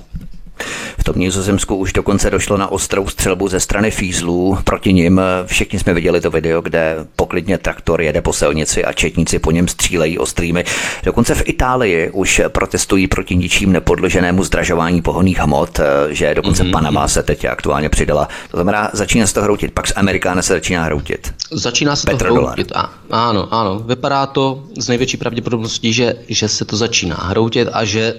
[0.99, 5.21] V tom Nizozemsku už dokonce došlo na ostrou střelbu ze strany fízlů proti nim.
[5.47, 9.69] Všichni jsme viděli to video, kde poklidně traktor jede po silnici a četníci po něm
[9.69, 10.65] střílejí ostrými.
[11.05, 16.73] Dokonce v Itálii už protestují proti ničím nepodloženému zdražování pohonných hmot, že dokonce mm-hmm.
[16.73, 18.29] Panama se teď aktuálně přidala.
[18.51, 21.35] To znamená, začíná se to hroutit, pak z Amerikána se začíná hroutit.
[21.53, 23.79] Začíná se to hroutit, a, ano, ano.
[23.79, 28.15] Vypadá to z největší pravděpodobností, že, že se to začíná hroutit a že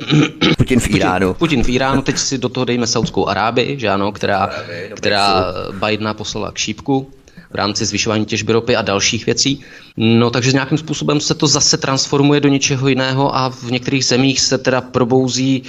[0.57, 1.33] Putin v Iránu.
[1.33, 4.49] Putin, Putin v Iránu teď si do toho dejme Saudskou Arábii, že ano, která,
[4.95, 7.11] která Bidena poslala k šípku
[7.51, 9.61] v rámci zvyšování těžby ropy a dalších věcí.
[9.97, 14.41] No takže nějakým způsobem se to zase transformuje do něčeho jiného a v některých zemích
[14.41, 15.63] se teda probouzí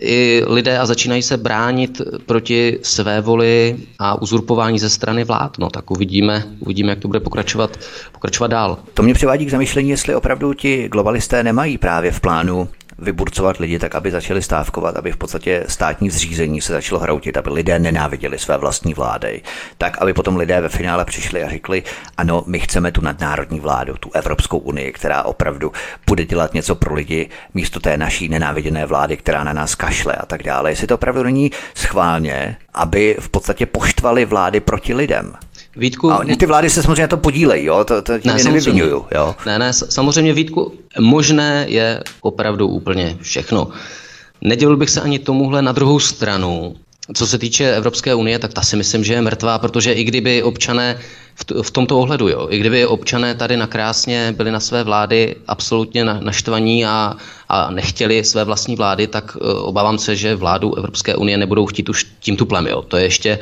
[0.00, 5.58] i lidé a začínají se bránit proti své voli a uzurpování ze strany vlád.
[5.58, 7.76] No tak uvidíme, uvidíme, jak to bude pokračovat,
[8.12, 8.78] pokračovat dál.
[8.94, 13.78] To mě přivádí k zamyšlení, jestli opravdu ti globalisté nemají právě v plánu vyburcovat lidi
[13.78, 18.38] tak, aby začali stávkovat, aby v podstatě státní zřízení se začalo hroutit, aby lidé nenáviděli
[18.38, 19.42] své vlastní vlády,
[19.78, 21.82] tak, aby potom lidé ve finále přišli a řekli,
[22.16, 25.72] ano, my chceme tu nadnárodní vládu, tu Evropskou unii, která opravdu
[26.06, 30.26] bude dělat něco pro lidi místo té naší nenáviděné vlády, která na nás kašle a
[30.26, 30.70] tak dále.
[30.70, 35.34] Jestli to opravdu není schválně, aby v podstatě poštvali vlády proti lidem.
[35.78, 37.84] Vítku, a ty vlády se samozřejmě to podílejí, jo?
[37.84, 39.06] to, to ne, nevyvinuju.
[39.14, 39.34] Jo?
[39.46, 43.68] Ne, ne, samozřejmě Vítku, možné je opravdu úplně všechno.
[44.40, 46.76] Nedělil bych se ani tomuhle na druhou stranu.
[47.14, 50.42] Co se týče Evropské unie, tak ta si myslím, že je mrtvá, protože i kdyby
[50.42, 50.98] občané
[51.38, 56.04] v, v tomto ohledu, jo, i kdyby občané tady nakrásně byli na své vlády absolutně
[56.04, 57.16] naštvaní a,
[57.48, 61.88] a nechtěli své vlastní vlády, tak uh, obávám se, že vládu Evropské unie nebudou chtít
[61.88, 62.66] už tím tuplem.
[62.66, 62.82] Jo.
[62.82, 63.38] To, je ještě,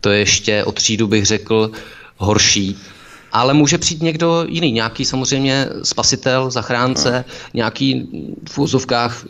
[0.00, 1.70] to je ještě o třídu, bych řekl,
[2.16, 2.76] horší
[3.32, 7.34] ale může přijít někdo jiný, nějaký samozřejmě spasitel, zachránce, no.
[7.54, 8.08] nějaký
[8.50, 9.24] v úzovkách,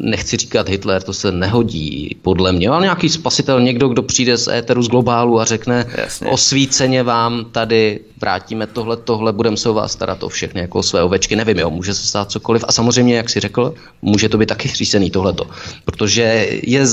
[0.00, 4.48] nechci říkat Hitler, to se nehodí podle mě, ale nějaký spasitel, někdo, kdo přijde z
[4.48, 6.26] éteru z globálu a řekne Jasně.
[6.26, 10.82] osvíceně vám tady vrátíme tohle, tohle, budeme se o vás starat o všechny jako o
[10.82, 14.38] své ovečky, nevím, jo, může se stát cokoliv a samozřejmě, jak si řekl, může to
[14.38, 15.46] být taky řízený tohleto,
[15.84, 16.22] protože
[16.62, 16.86] je,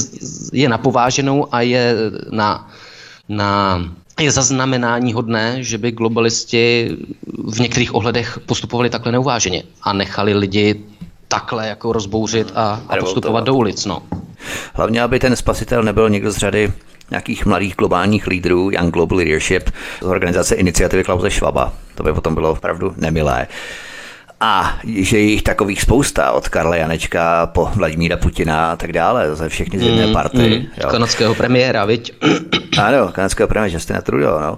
[0.54, 1.96] je napováženou a je
[2.32, 2.72] na,
[3.30, 3.82] na
[4.24, 6.90] je zaznamenání hodné, že by globalisti
[7.48, 10.82] v některých ohledech postupovali takhle neuváženě a nechali lidi
[11.28, 13.86] takhle jako rozbouřit a, a postupovat do ulic.
[13.86, 14.04] No.
[14.74, 16.72] Hlavně, aby ten spasitel nebyl někdo z řady
[17.12, 19.70] nějakých mladých globálních lídrů, Young Global Leadership,
[20.02, 21.74] z organizace iniciativy Klause Schwaba.
[21.96, 23.48] To by potom bylo opravdu nemilé.
[24.42, 29.36] A že je jich takových spousta, od Karla Janečka po Vladimíra Putina a tak dále,
[29.36, 30.38] ze všechny z jedné mm, party.
[30.38, 30.90] Mm, jo.
[30.90, 32.14] Kanadského premiéra, viď?
[32.82, 34.58] Ano, kanadského premiéra Justina Trudeau, no.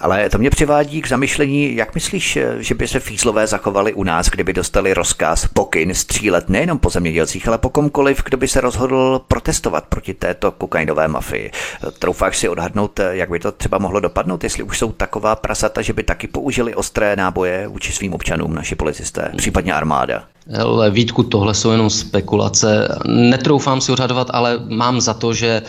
[0.00, 4.28] Ale to mě přivádí k zamyšlení, jak myslíš, že by se fízlové zachovali u nás,
[4.28, 9.20] kdyby dostali rozkaz, pokyn střílet nejenom po zemědělcích, ale po komkoliv, kdo by se rozhodl
[9.28, 11.50] protestovat proti této kokainové mafii.
[11.98, 15.92] Troufáš si odhadnout, jak by to třeba mohlo dopadnout, jestli už jsou taková prasata, že
[15.92, 20.24] by taky použili ostré náboje vůči svým občanům, naši policisté, případně armáda.
[20.62, 22.98] Ale Vítku, tohle jsou jenom spekulace.
[23.06, 25.62] Netroufám si odhadovat, ale mám za to, že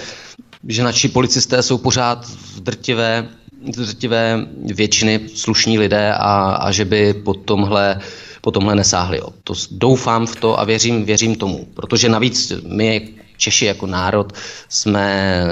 [0.67, 3.27] že naši policisté jsou pořád v drtivé
[3.61, 7.99] drtivé většiny slušní lidé a, a že by po tomhle,
[8.41, 9.17] po tomhle nesáhli.
[9.17, 9.29] Jo.
[9.43, 13.09] To doufám v to a věřím, věřím tomu, protože navíc my
[13.41, 14.33] Češi jako národ
[14.69, 15.43] jsme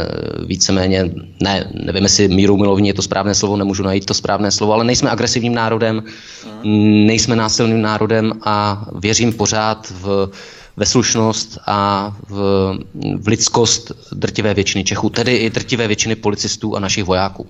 [0.46, 4.74] víceméně, ne, nevím, jestli míru milovní je to správné slovo, nemůžu najít to správné slovo,
[4.74, 6.04] ale nejsme agresivním národem,
[7.10, 10.30] nejsme násilným národem a věřím pořád v,
[10.80, 12.36] ve slušnost a v,
[13.16, 17.48] v lidskost drtivé většiny Čechů, tedy i drtivé většiny policistů a našich vojáků.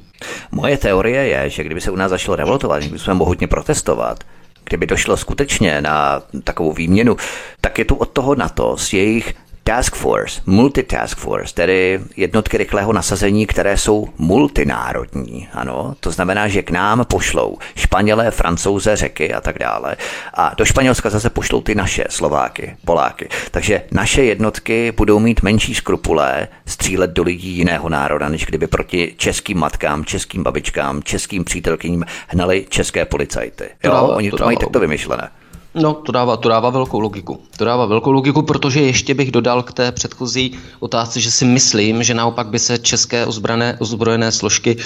[0.51, 4.23] Moje teorie je, že kdyby se u nás začalo revoltovat, kdyby jsme mohutně protestovat,
[4.63, 7.17] kdyby došlo skutečně na takovou výměnu,
[7.61, 9.33] tak je tu od toho NATO s jejich
[9.69, 15.47] Task Force, Multitask Force, tedy jednotky rychlého nasazení, které jsou multinárodní.
[15.53, 19.95] Ano, to znamená, že k nám pošlou Španělé, Francouze, Řeky a tak dále.
[20.33, 23.29] A do Španělska zase pošlou ty naše Slováky, Poláky.
[23.51, 29.13] Takže naše jednotky budou mít menší skrupulé střílet do lidí jiného národa, než kdyby proti
[29.17, 33.65] českým matkám, českým babičkám, českým přítelkyním hnali české policajty.
[33.83, 35.29] Jo, to oni to, to mají takto vymyšlené.
[35.75, 37.41] No, to dává, to dává velkou logiku.
[37.57, 42.03] To dává velkou logiku, protože ještě bych dodal k té předchozí otázce, že si myslím,
[42.03, 44.77] že naopak by se české ozbrané, ozbrojené složky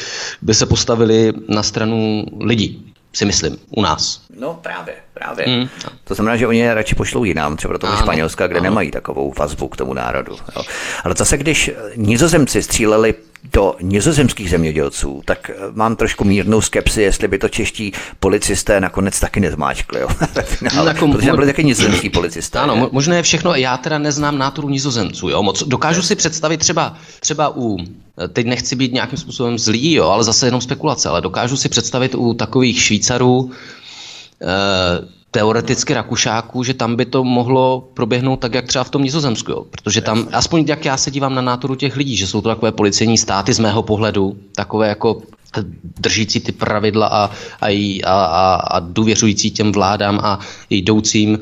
[0.41, 4.21] by se postavily na stranu lidí si myslím, u nás.
[4.39, 5.47] No právě, právě.
[5.47, 5.69] Mm.
[6.03, 8.63] To znamená, že oni je radši pošlou jinam, třeba do toho ano, Španělska, kde ano.
[8.63, 10.35] nemají takovou vazbu k tomu národu.
[10.55, 10.63] Jo.
[11.03, 13.15] Ale zase, když nizozemci stříleli
[13.51, 19.19] do nizozemských zemědělců, tak eh, mám trošku mírnou skepsi, jestli by to čeští policisté nakonec
[19.19, 19.99] taky nezmáčkli.
[19.99, 20.07] Jo?
[20.43, 22.59] finále, no, protože byli taky nizozemský policisté.
[22.59, 22.89] Ano, je?
[22.91, 23.55] možná je všechno.
[23.55, 25.29] Já teda neznám nátoru nizozemců.
[25.29, 25.43] Jo?
[25.43, 30.05] Moc, dokážu si představit třeba, třeba u eh, teď nechci být nějakým způsobem zlý, jo,
[30.05, 33.51] ale zase jenom spekulace, ale dokážu si představit u takových Švýcarů,
[34.41, 39.51] eh, teoreticky Rakušáků, že tam by to mohlo proběhnout tak, jak třeba v tom Nizozemsku.
[39.51, 39.65] Jo?
[39.69, 42.71] Protože tam, aspoň jak já se dívám na nátoru těch lidí, že jsou to takové
[42.71, 45.21] policejní státy z mého pohledu, takové jako
[45.99, 47.31] držící ty pravidla a,
[47.61, 47.67] a,
[48.05, 51.39] a, a důvěřující těm vládám a jdoucím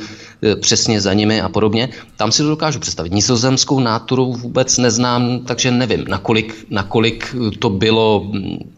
[0.60, 1.90] přesně za nimi a podobně.
[2.18, 3.14] Tam si to dokážu představit.
[3.14, 8.32] Nizozemskou náturu vůbec neznám, takže nevím, nakolik, nakolik to bylo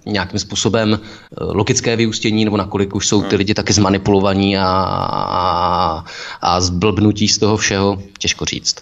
[0.06, 0.98] nějakým způsobem e,
[1.44, 3.38] logické vyústění, nebo nakolik už jsou ty hmm.
[3.38, 6.06] lidi taky zmanipulovaní a, a,
[6.42, 8.76] a zblbnutí z toho všeho, těžko říct.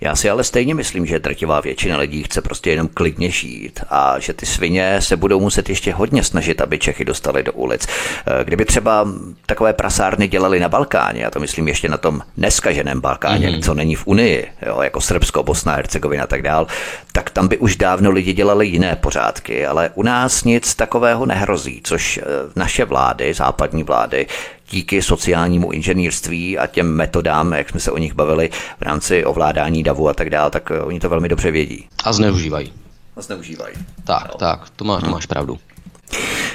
[0.00, 4.18] Já si ale stejně myslím, že drtivá většina lidí chce prostě jenom klidně žít a
[4.18, 7.86] že ty svině se budou muset ještě hodně snažit, aby Čechy dostali do ulic.
[7.86, 9.08] Eh, kdyby třeba
[9.46, 13.62] takové prasárny dělali na Balkáně, a to myslím ještě na tom neskaženém Balkáně, mm-hmm.
[13.62, 16.66] co není v Unii, jo, jako Srbsko, Bosna, Hercegovina a tak dál,
[17.12, 21.80] tak tam by už dávno lidi dělali jiné pořádky, ale u nás nic takového nehrozí,
[21.84, 22.22] což eh,
[22.56, 24.26] naše vlády, západní vlády,
[24.70, 29.82] díky sociálnímu inženýrství a těm metodám, jak jsme se o nich bavili v rámci ovládání
[29.82, 31.88] davu a tak dále, tak eh, oni to velmi dobře vědí.
[32.04, 32.72] A zneužívají.
[33.16, 33.74] A zneužívají.
[34.04, 34.38] Tak, no.
[34.38, 35.10] tak, to, má, to hm.
[35.10, 35.58] máš pravdu.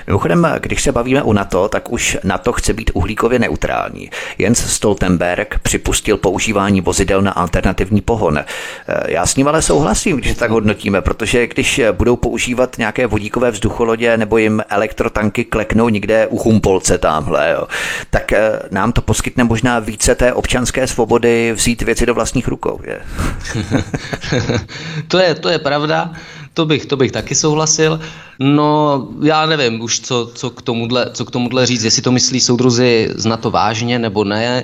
[0.08, 4.10] Mimochodem, když se bavíme o NATO, tak už NATO chce být uhlíkově neutrální.
[4.38, 8.40] Jens Stoltenberg připustil používání vozidel na alternativní pohon.
[9.08, 14.18] Já s ním ale souhlasím, když tak hodnotíme, protože když budou používat nějaké vodíkové vzducholodě
[14.18, 17.68] nebo jim elektrotanky kleknou někde u Humpolce tamhle, jo,
[18.10, 22.80] tak eh, nám to poskytne možná více té občanské svobody vzít věci do vlastních rukou.
[22.84, 23.00] Je.
[25.08, 26.14] to, je, to je pravda.
[26.56, 28.00] To bych, to bych taky souhlasil.
[28.40, 32.40] No, já nevím už, co, co, k tomuhle, co k tomuhle říct, jestli to myslí
[32.40, 34.64] soudruzi z to vážně nebo ne,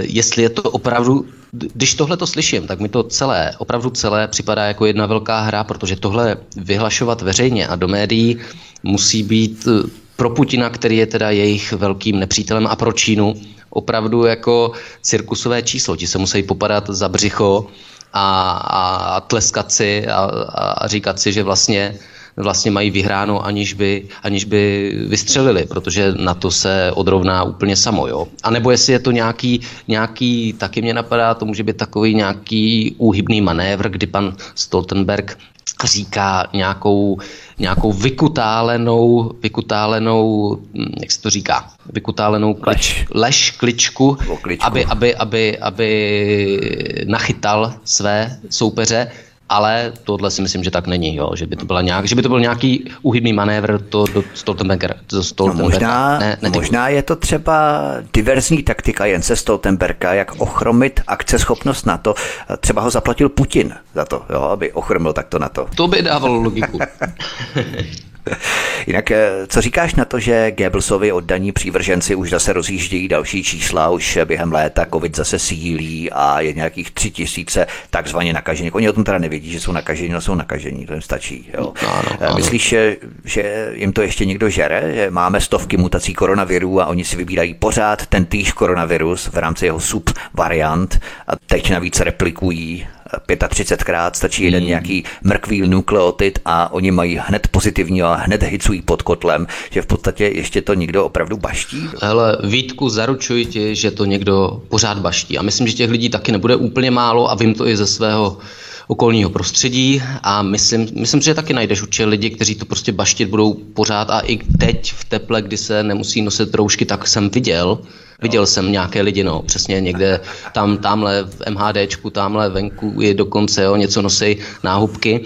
[0.00, 4.64] jestli je to opravdu, když tohle to slyším, tak mi to celé, opravdu celé připadá
[4.64, 8.36] jako jedna velká hra, protože tohle vyhlašovat veřejně a do médií
[8.82, 13.34] musí být e, pro Putina, který je teda jejich velkým nepřítelem a pro Čínu,
[13.70, 15.96] opravdu jako cirkusové číslo.
[15.96, 17.66] Ti se musí popadat za břicho
[18.12, 21.98] a, a tleskat si a, a říkat si, že vlastně
[22.36, 28.06] vlastně mají vyhráno, aniž by, aniž by vystřelili, protože na to se odrovná úplně samo.
[28.06, 28.28] Jo?
[28.42, 32.94] A nebo jestli je to nějaký, nějaký, taky mě napadá, to může být takový nějaký
[32.98, 35.38] úhybný manévr, kdy pan Stoltenberg
[35.84, 37.18] říká nějakou,
[37.58, 44.66] nějakou vykutálenou, vykutálenou, hm, jak se to říká, vykutálenou klič, lež, lež kličku, kličku.
[44.66, 49.10] Aby, aby, aby, aby nachytal své soupeře
[49.48, 51.30] ale tohle si myslím, že tak není, jo?
[51.34, 54.88] Že, by to byla nějak, že by to byl nějaký uhybný manévr to do Stoltenberga.
[55.08, 55.62] Do Stoltenberga.
[55.62, 57.82] No možná, ne, ne, možná je to třeba
[58.12, 62.14] diverzní taktika Jence Stoltenberga, jak ochromit akceschopnost NATO.
[62.60, 64.42] Třeba ho zaplatil Putin za to, jo?
[64.42, 65.66] aby ochromil takto NATO.
[65.74, 66.78] To by dávalo logiku.
[68.86, 73.90] Jinak, eh, co říkáš na to, že Goebbelsovi oddaní přívrženci už zase rozjíždějí další čísla,
[73.90, 78.74] už během léta covid zase sílí a je nějakých tři tisíce takzvaně nakažených.
[78.74, 81.50] Oni o tom teda nevědí, že jsou nakažení, no jsou nakažení, to jim stačí.
[81.54, 81.72] Jo.
[81.86, 82.36] Ano, eh, ano.
[82.36, 87.04] Myslíš, že, že jim to ještě někdo žere, že máme stovky mutací koronavirů a oni
[87.04, 92.86] si vybírají pořád ten týž koronavirus v rámci jeho subvariant a teď navíc replikují
[93.28, 94.68] 35krát, stačí jeden hmm.
[94.68, 99.86] nějaký mrkvý nukleotid a oni mají hned pozitivní a hned hycují pod kotlem, že v
[99.86, 101.88] podstatě ještě to někdo opravdu baští.
[102.02, 105.38] Hele, Vítku, zaručuji ti, že to někdo pořád baští.
[105.38, 108.38] A myslím, že těch lidí taky nebude úplně málo a vím to i ze svého
[108.86, 113.54] okolního prostředí a myslím, myslím že taky najdeš určitě lidi, kteří to prostě baštit budou
[113.54, 117.78] pořád a i teď v teple, kdy se nemusí nosit roušky, tak jsem viděl,
[118.22, 120.20] Viděl jsem nějaké lidi, no, přesně někde
[120.52, 125.24] tam, tamhle v MHDčku, tamhle venku je dokonce, jo, něco nosí náhubky.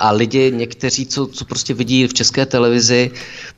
[0.00, 3.10] A lidi, někteří, co, co prostě vidí v české televizi,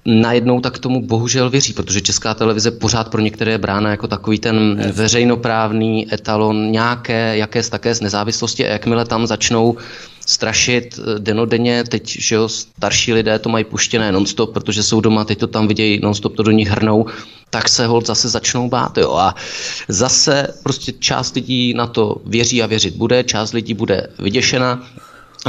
[0.05, 4.39] najednou tak tomu bohužel věří, protože česká televize pořád pro některé je brána jako takový
[4.39, 9.77] ten veřejnoprávný etalon nějaké, jaké také z nezávislosti a jakmile tam začnou
[10.27, 15.25] strašit eh, denodenně, teď, že jo, starší lidé to mají puštěné nonstop, protože jsou doma,
[15.25, 17.07] teď to tam vidějí nonstop, to do nich hrnou,
[17.51, 19.15] tak se hold zase začnou bát, jo.
[19.15, 19.35] A
[19.89, 24.87] zase prostě část lidí na to věří a věřit bude, část lidí bude vyděšena,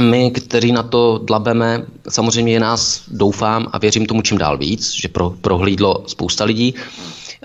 [0.00, 4.92] my, kteří na to dlabeme, samozřejmě je nás, doufám a věřím tomu čím dál víc,
[4.92, 6.74] že pro, prohlídlo spousta lidí,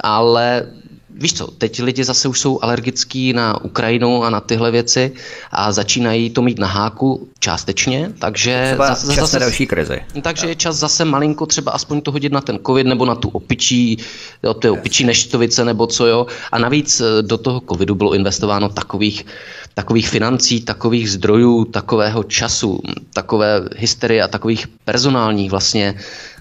[0.02, 0.72] ale
[1.20, 5.12] víš co, teď lidi zase už jsou alergický na Ukrajinu a na tyhle věci
[5.52, 10.02] a začínají to mít na háku částečně, takže třeba zase, čas zase, další krizi.
[10.22, 13.30] Takže je čas zase malinko třeba aspoň to hodit na ten covid nebo na tu
[13.30, 13.98] opičí,
[14.44, 16.28] jo, ty opičí neštovice nebo co jo.
[16.52, 19.26] A navíc eh, do toho covidu bylo investováno takových
[19.78, 22.82] takových financí, takových zdrojů, takového času,
[23.14, 25.96] takové hysterie a takových personálních vlastně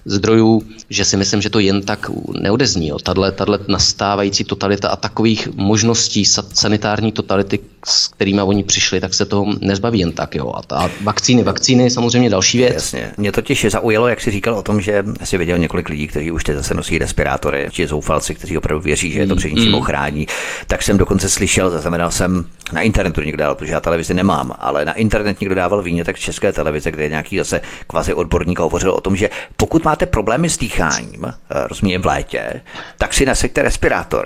[0.07, 2.91] zdrojů, že si myslím, že to jen tak neodezní.
[3.03, 3.33] Tadle
[3.67, 9.99] nastávající totalita a takových možností sanitární totality, s kterými oni přišli, tak se toho nezbaví
[9.99, 10.35] jen tak.
[10.35, 10.53] Jo.
[10.55, 12.73] A ta vakcíny, vakcíny samozřejmě další věc.
[12.73, 13.11] Jasně.
[13.17, 16.43] Mě totiž zaujalo, jak jsi říkal o tom, že si viděl několik lidí, kteří už
[16.43, 19.75] teď zase nosí respirátory, či zoufalci, kteří opravdu věří, že je to před něčím mm.
[19.75, 20.27] ochrání.
[20.67, 24.85] Tak jsem dokonce slyšel, zaznamenal jsem na internetu někdo dal, protože já televizi nemám, ale
[24.85, 28.91] na internet někdo dával víně, tak české televize, kde je nějaký zase kvazi odborník hovořil
[28.91, 32.61] o tom, že pokud má máte problémy s dýcháním, eh, rozumím v létě,
[32.97, 34.25] tak si nasaďte respirátor.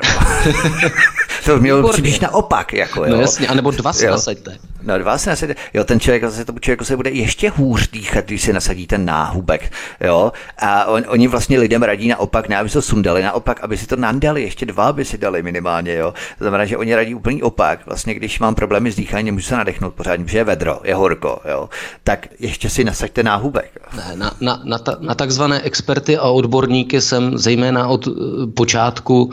[1.46, 2.74] to mělo přiblíž naopak.
[2.74, 3.16] Jako, no jo.
[3.16, 4.12] No jasně, anebo dva si jo.
[4.12, 4.58] nasaďte.
[4.84, 5.56] No dva si nasaďte.
[5.74, 9.06] Jo, ten člověk, zase tomu člověku se bude ještě hůř dýchat, když si nasadí ten
[9.06, 9.72] náhubek.
[10.02, 10.32] Jo.
[10.58, 13.88] A on, oni vlastně lidem radí naopak, ne aby se to sundali, naopak, aby si
[13.88, 15.96] to nandali, ještě dva aby si dali minimálně.
[15.96, 16.14] Jo.
[16.38, 17.86] To znamená, že oni radí úplný opak.
[17.86, 21.42] Vlastně, když mám problémy s dýcháním, můžu se nadechnout pořádně, protože je vedro, je horko,
[21.50, 21.70] jo.
[22.04, 23.72] tak ještě si nasaďte náhubek.
[23.98, 28.12] Ne, na, na, na, ta, na takzvané experty a odborníky jsem zejména od eh,
[28.56, 29.32] počátku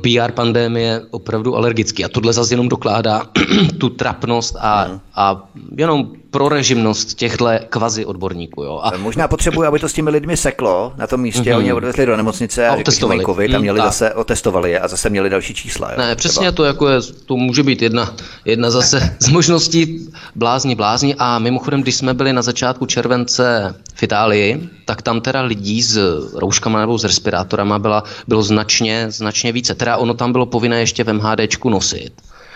[0.00, 2.04] PR pandémie opravdu alergický.
[2.04, 3.22] A tohle zase jenom dokládá
[3.78, 5.00] tu trapnost a, mm.
[5.14, 8.62] a jenom prorežimnost těchto kvazi odborníků.
[8.62, 8.80] Jo.
[8.82, 11.58] A Možná potřebuji, aby to s těmi lidmi seklo na tom místě, mm-hmm.
[11.58, 13.24] oni odvezli do nemocnice a, a otestovali.
[13.24, 15.90] COVID a měli mm, zase, otestovali je a zase měli další čísla.
[15.90, 16.52] Jo, ne, přesně třeba.
[16.52, 18.14] to, jako je, to může být jedna,
[18.44, 24.02] jedna zase z možností blázni, blázni a mimochodem, když jsme byli na začátku července v
[24.02, 25.98] Itálii, tak tam teda lidí s
[26.34, 29.74] rouškama nebo s respirátorama byla, bylo značně, značně více.
[29.74, 32.12] Teda ono tam bylo povinné ještě v MHDčku nosit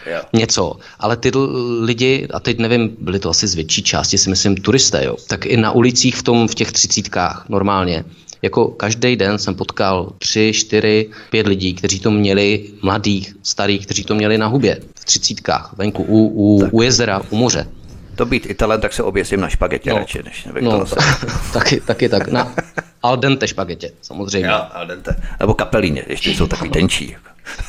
[0.07, 0.23] jo.
[0.33, 0.77] něco.
[0.99, 1.31] Ale ty
[1.81, 5.47] lidi, a teď nevím, byly to asi z větší části, si myslím, turisté, jo, tak
[5.47, 8.05] i na ulicích v, tom, v těch třicítkách normálně
[8.43, 14.05] jako každý den jsem potkal tři, čtyři, pět lidí, kteří to měli, mladých, starých, kteří
[14.05, 17.67] to měli na hubě, v třicítkách, venku, u, u, u jezera, u moře.
[18.15, 20.97] To být Italem, tak se oběsím na špagetě no, radši, než no, to
[21.53, 22.29] taky, taky tak.
[22.29, 22.55] Na
[23.03, 24.49] al dente špagetě, samozřejmě.
[24.49, 25.17] Jo, al dente.
[25.41, 27.17] Nebo kapelíně, ještě jsou takový tenčí.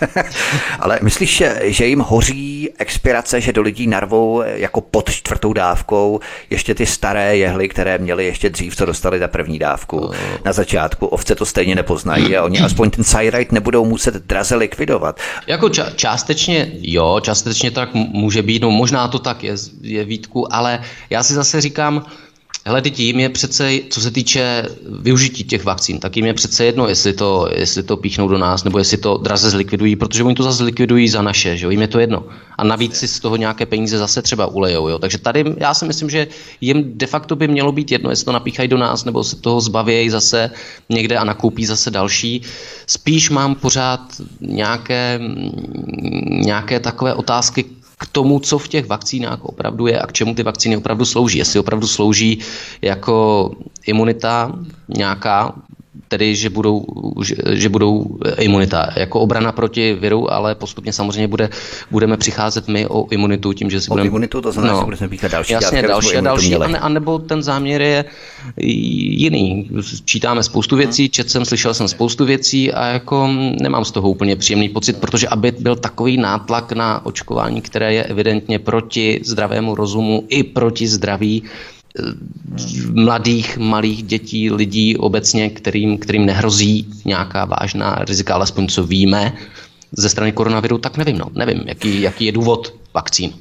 [0.79, 6.19] Ale myslíš, že jim hoří expirace, že do lidí narvou jako pod čtvrtou dávkou
[6.49, 10.11] ještě ty staré jehly, které měly ještě dřív, co dostali za první dávku no.
[10.45, 11.07] na začátku.
[11.07, 15.19] Ovce to stejně nepoznají a oni aspoň ten Cyrite nebudou muset draze likvidovat.
[15.47, 20.53] Jako ča- částečně jo, částečně tak může být, no možná to tak je, je výtku,
[20.53, 20.79] ale
[21.09, 22.05] já si zase říkám,
[22.67, 24.65] Hele, teď jim je přece, co se týče
[24.99, 28.63] využití těch vakcín, tak jim je přece jedno, jestli to, jestli to píchnou do nás,
[28.63, 31.81] nebo jestli to draze zlikvidují, protože oni to zase zlikvidují za naše, že jo, jim
[31.81, 32.23] je to jedno.
[32.57, 34.99] A navíc si z toho nějaké peníze zase třeba ulejou, jo.
[34.99, 36.27] Takže tady já si myslím, že
[36.61, 39.61] jim de facto by mělo být jedno, jestli to napíchají do nás, nebo se toho
[39.61, 40.51] zbavějí zase
[40.89, 42.41] někde a nakoupí zase další.
[42.87, 44.01] Spíš mám pořád
[44.41, 45.19] nějaké,
[46.29, 47.65] nějaké takové otázky,
[47.99, 51.37] k tomu, co v těch vakcínách opravdu je a k čemu ty vakcíny opravdu slouží.
[51.37, 52.39] Jestli opravdu slouží
[52.81, 53.51] jako
[53.87, 54.51] imunita
[54.87, 55.53] nějaká,
[56.07, 56.85] tedy že budou,
[57.23, 61.49] že, že budou imunita jako obrana proti viru, ale postupně samozřejmě bude,
[61.91, 64.07] budeme přicházet my o imunitu tím, že si o budeme...
[64.07, 66.89] imunitu, to znamená, no, že budeme píkat další Jasně, další a další, a ne, a
[66.89, 68.05] nebo ten záměr je
[68.57, 69.69] jiný.
[70.05, 73.27] Čítáme spoustu věcí, čet jsem, slyšel jsem spoustu věcí a jako
[73.61, 78.03] nemám z toho úplně příjemný pocit, protože aby byl takový nátlak na očkování, které je
[78.03, 81.43] evidentně proti zdravému rozumu i proti zdraví,
[82.93, 89.33] mladých, malých dětí, lidí obecně, kterým, kterým nehrozí nějaká vážná rizika, alespoň co víme
[89.91, 93.33] ze strany koronaviru, tak nevím, no, nevím, jaký, jaký je důvod vakcín.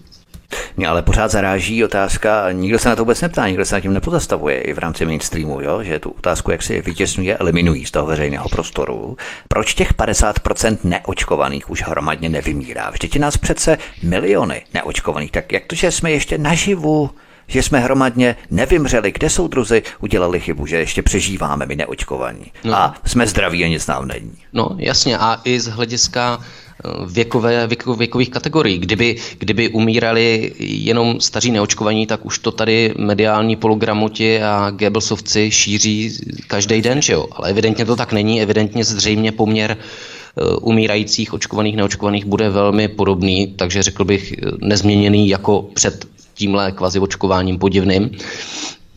[0.77, 3.93] Mě ale pořád zaráží otázka, nikdo se na to vůbec neptá, nikdo se na tím
[3.93, 5.83] nepozastavuje i v rámci mainstreamu, jo?
[5.83, 9.17] že tu otázku jak si vytěsňuje, eliminují z toho veřejného prostoru.
[9.49, 12.91] Proč těch 50% neočkovaných už hromadně nevymírá?
[12.91, 17.11] Vždyť je nás přece miliony neočkovaných, tak jak to, že jsme ještě naživu
[17.47, 22.53] že jsme hromadně nevymřeli, kde jsou druzy, udělali chybu, že ještě přežíváme my neočkovaní.
[22.65, 22.75] No.
[22.75, 24.33] A jsme zdraví a nic nám není.
[24.53, 28.79] No jasně a i z hlediska eh, věkové, věko, věkových kategorií.
[28.79, 36.19] Kdyby, kdyby umírali jenom staří neočkovaní, tak už to tady mediální pologramoti a Goebbelsovci šíří
[36.47, 37.27] každý den, že jo?
[37.33, 40.16] Ale evidentně to tak není, evidentně zřejmě poměr eh,
[40.61, 46.99] umírajících, očkovaných, neočkovaných bude velmi podobný, takže řekl bych eh, nezměněný jako před tímhle kvazi
[46.99, 48.11] očkováním podivným.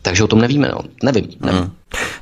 [0.02, 0.80] Takže o tom nevíme, no.
[1.02, 1.28] Nevím.
[1.40, 1.60] nevím.
[1.60, 1.70] Hmm.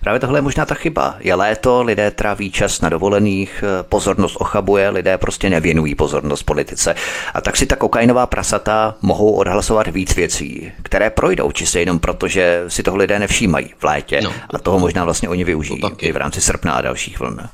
[0.00, 1.14] Právě tohle je možná ta chyba.
[1.20, 6.94] Je léto, lidé tráví čas na dovolených, pozornost ochabuje, lidé prostě nevěnují pozornost politice.
[7.34, 12.28] A tak si ta kokainová prasata mohou odhlasovat víc věcí, které projdou čistě jenom proto,
[12.28, 14.20] že si toho lidé nevšímají v létě.
[14.24, 17.48] No, a toho možná vlastně oni využijí i v rámci srpna a dalších vln.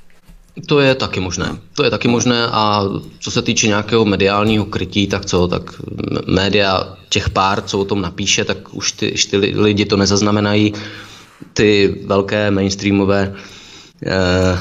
[0.66, 1.58] To je taky možné.
[1.74, 2.82] To je taky možné a
[3.20, 5.82] co se týče nějakého mediálního krytí, tak co, tak
[6.26, 10.72] média, těch pár, co o tom napíše, tak už ty, už ty lidi to nezaznamenají.
[11.52, 13.34] Ty velké mainstreamové
[14.06, 14.58] eh,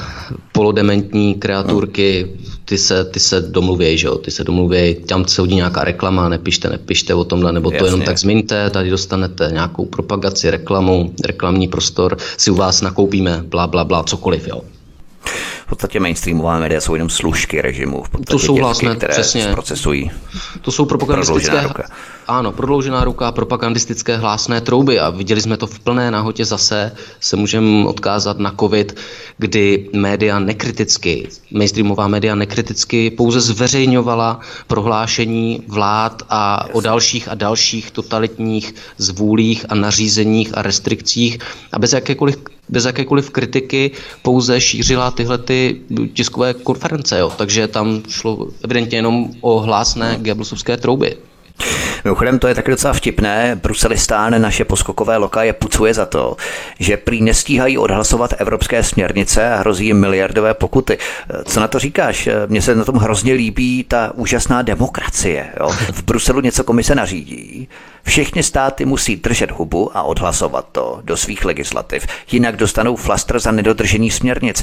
[0.52, 2.32] polodementní kreaturky,
[2.64, 6.28] ty se, ty se domluvějí, že jo, ty se domluvějí, tam se hodí nějaká reklama,
[6.28, 7.86] nepište, nepište o tomhle, nebo to Jasně.
[7.86, 13.66] jenom tak zmiňte, tady dostanete nějakou propagaci, reklamu, reklamní prostor, si u vás nakoupíme, bla,
[13.66, 14.60] bla, bla, cokoliv, jo
[15.64, 18.02] v podstatě mainstreamová média jsou jenom služky režimu.
[18.02, 19.48] V to souhlasné, těch, které přesně.
[19.52, 20.10] Procesují.
[20.60, 21.60] To jsou propagandistické,
[22.26, 27.36] ano, prodloužená ruka, propagandistické hlásné trouby a viděli jsme to v plné nahotě zase, se
[27.36, 28.96] můžeme odkázat na covid,
[29.38, 37.90] kdy média nekriticky, mainstreamová média nekriticky pouze zveřejňovala prohlášení vlád a o dalších a dalších
[37.90, 41.38] totalitních zvůlích a nařízeních a restrikcích
[41.72, 42.36] a bez jakékoliv
[42.68, 43.90] bez jakékoliv kritiky
[44.22, 45.80] pouze šířila tyhle ty
[46.12, 47.18] tiskové konference.
[47.18, 47.32] Jo.
[47.36, 51.16] Takže tam šlo evidentně jenom o hlásné Goebbelsovské trouby.
[52.04, 53.58] Mimochodem, to je taky docela vtipné.
[53.62, 56.36] Bruselistán naše poskokové loka je pucuje za to,
[56.78, 60.98] že prý nestíhají odhlasovat evropské směrnice a hrozí jim miliardové pokuty.
[61.44, 62.28] Co na to říkáš?
[62.46, 65.46] Mně se na tom hrozně líbí ta úžasná demokracie.
[65.60, 65.68] Jo?
[65.92, 67.68] V Bruselu něco komise nařídí.
[68.04, 72.06] Všechny státy musí držet hubu a odhlasovat to do svých legislativ.
[72.32, 74.62] Jinak dostanou flastr za nedodržení směrnic.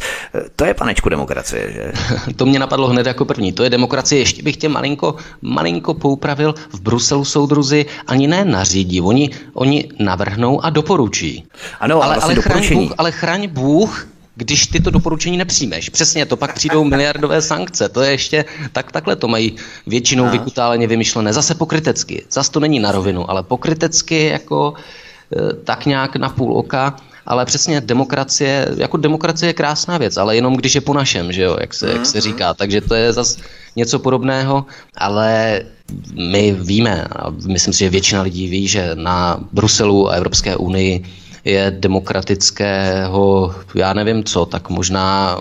[0.56, 1.92] To je panečku demokracie, že?
[2.36, 3.54] to mě napadlo hned jako první.
[3.54, 4.20] To je demokracie.
[4.20, 6.56] Ještě bych tě malinko, malinko poupravil.
[6.70, 11.44] V Bruselu soudruzi ani ne nařídí, oni, oni navrhnou a doporučí.
[11.80, 14.08] Ano, ale, vlastně ale, chraň Bůh, ale chraň Bůh
[14.42, 15.89] když ty to doporučení nepřijmeš.
[15.89, 17.89] Přesně, to pak přijdou miliardové sankce.
[17.89, 19.56] To je ještě, tak takhle to mají
[19.88, 20.32] většinou no.
[20.32, 21.34] vykutáleně vymyšlené.
[21.34, 22.26] Zase pokrytecky.
[22.32, 26.96] Zase to není na rovinu, ale pokrytecky jako e, tak nějak na půl oka.
[27.26, 31.44] Ale přesně demokracie, jako demokracie je krásná věc, ale jenom když je po našem, že
[31.44, 32.22] jo, jak se, jak se mhm.
[32.22, 32.54] říká.
[32.54, 33.39] Takže to je zase
[33.76, 34.66] něco podobného,
[34.98, 35.62] ale
[36.18, 41.06] my víme, a myslím si, že většina lidí ví, že na Bruselu a Evropské unii
[41.46, 45.38] je demokratického, já nevím co, tak možná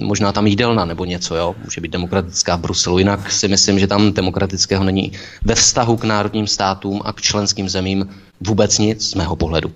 [0.00, 3.86] možná tam jídelna nebo něco, jo, může být demokratická v Bruselu, jinak si myslím, že
[3.86, 5.12] tam demokratického není
[5.44, 8.08] ve vztahu k národním státům a k členským zemím
[8.40, 9.72] vůbec nic z mého pohledu.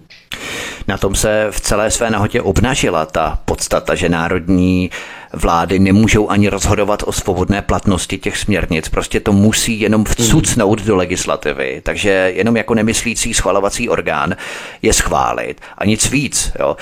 [0.89, 4.91] Na tom se v celé své nahotě obnažila ta podstata, že národní
[5.33, 8.89] vlády nemůžou ani rozhodovat o svobodné platnosti těch směrnic.
[8.89, 11.81] Prostě to musí jenom vcucnout do legislativy.
[11.85, 14.37] Takže jenom jako nemyslící schvalovací orgán
[14.83, 16.53] je schválit a nic víc.
[16.59, 16.77] Jo.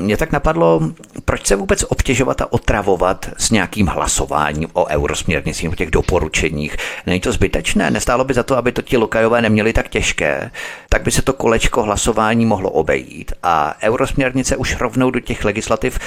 [0.00, 0.80] Mě tak napadlo,
[1.24, 6.76] proč se vůbec obtěžovat a otravovat s nějakým hlasováním o eurosměrnicích, o těch doporučeních.
[7.06, 7.90] Není to zbytečné?
[7.90, 10.50] Nestálo by za to, aby to ti lokajové neměli tak těžké?
[10.88, 15.98] Tak by se to kolečko hlasování mohlo obejít a eurosměrnice už rovnou do těch legislativ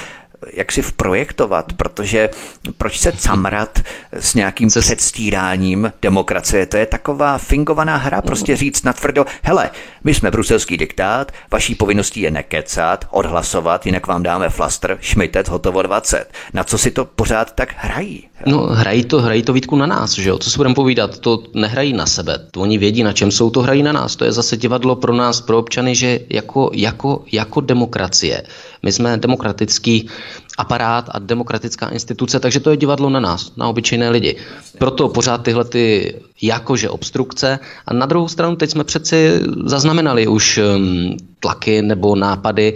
[0.52, 2.30] jak si vprojektovat, protože
[2.78, 3.80] proč se camrat
[4.12, 4.80] s nějakým se...
[4.80, 6.66] předstíráním demokracie?
[6.66, 9.70] To je taková fingovaná hra, prostě říct natvrdo, hele,
[10.04, 15.82] my jsme bruselský diktát, vaší povinností je nekecat, odhlasovat, jinak vám dáme flastr, šmitec, hotovo
[15.82, 16.32] 20.
[16.52, 18.27] Na co si to pořád tak hrají?
[18.46, 20.38] No, hrají to, hrají to Vítku na nás, že jo?
[20.38, 22.38] Co si budeme povídat, to nehrají na sebe.
[22.50, 24.16] To oni vědí, na čem jsou, to hrají na nás.
[24.16, 28.42] To je zase divadlo pro nás, pro občany, že jako, jako, jako demokracie.
[28.82, 30.08] My jsme demokratický
[30.58, 34.36] aparát a demokratická instituce, takže to je divadlo na nás, na obyčejné lidi.
[34.78, 40.58] Proto pořád tyhle ty jakože obstrukce a na druhou stranu teď jsme přeci zaznamenali už
[40.58, 42.74] um, tlaky nebo nápady,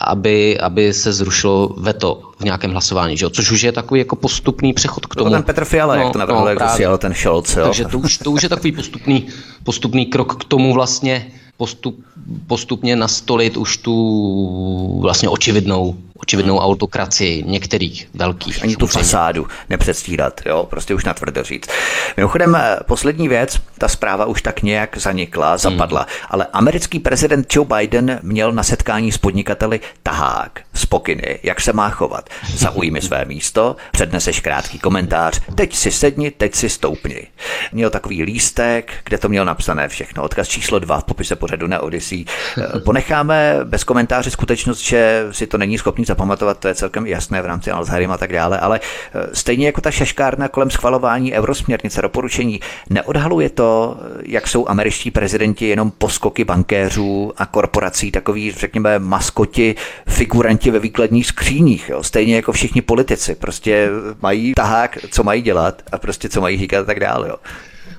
[0.00, 3.30] aby, aby se zrušilo veto v nějakém hlasování, že?
[3.30, 5.30] což už je takový jako postupný přechod k tomu.
[5.30, 6.48] To ten Petr Fiala, no, jak to navrhl, no,
[6.78, 7.56] jak ten Scholz.
[7.56, 7.64] Jo?
[7.64, 9.26] Takže to už, to už je takový postupný,
[9.64, 12.04] postupný krok k tomu vlastně postup,
[12.46, 18.62] postupně nastolit už tu vlastně očividnou očividnou autokracii některých velkých.
[18.62, 21.68] Ani tu fasádu nepředstírat, jo, prostě už natvrdo říct.
[22.16, 25.58] Mimochodem, eh, poslední věc, ta zpráva už tak nějak zanikla, hmm.
[25.58, 26.26] zapadla, hmm.
[26.30, 31.72] ale americký prezident Joe Biden měl na setkání s podnikateli tahák z pokyny, jak se
[31.72, 32.30] má chovat.
[32.54, 37.26] Zaujmi své místo, předneseš krátký komentář, teď si sedni, teď si stoupni.
[37.72, 40.22] Měl takový lístek, kde to měl napsané všechno.
[40.22, 42.24] Odkaz číslo dva v popise pořadu na Odyssey.
[42.58, 47.42] Eh, ponecháme bez komentáře skutečnost, že si to není schopný zapamatovat, to je celkem jasné
[47.42, 52.02] v rámci Alzheimer a tak dále, ale eh, stejně jako ta šaškárna kolem schvalování eurosměrnice
[52.02, 52.60] doporučení
[52.90, 59.74] neodhaluje to, jak jsou američtí prezidenti jenom poskoky bankéřů a korporací, takový, řekněme, maskoti,
[60.06, 62.02] figuranti ve výkladních skříních, jo?
[62.02, 63.88] stejně jako všichni politici, prostě
[64.22, 67.28] mají tahák, co mají dělat a prostě co mají říkat a tak dále.
[67.28, 67.36] Jo?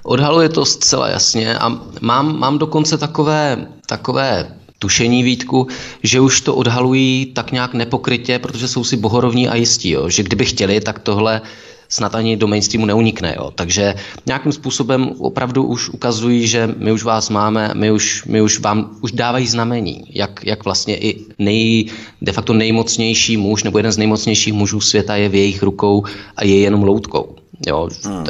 [0.03, 1.69] Odhaluje to zcela jasně a
[2.01, 5.67] mám, mám dokonce takové, takové tušení výtku,
[6.03, 10.09] že už to odhalují tak nějak nepokrytě, protože jsou si bohorovní a jistí, jo?
[10.09, 11.41] že kdyby chtěli, tak tohle
[11.89, 13.35] snad ani do mainstreamu neunikne.
[13.37, 13.51] Jo.
[13.55, 13.95] Takže
[14.25, 18.97] nějakým způsobem opravdu už ukazují, že my už vás máme, my už, my už vám
[19.01, 21.85] už dávají znamení, jak, jak vlastně i nej,
[22.21, 26.03] de facto nejmocnější muž nebo jeden z nejmocnějších mužů světa je v jejich rukou
[26.35, 27.35] a je jenom loutkou.
[27.67, 27.87] Jo.
[28.03, 28.25] Hmm.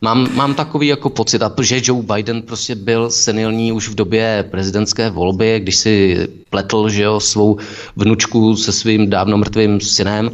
[0.00, 4.44] Mám, mám takový jako pocit, a že Joe Biden prostě byl senilní už v době
[4.50, 7.58] prezidentské volby, když si pletl že jo, svou
[7.96, 10.30] vnučku se svým dávno mrtvým synem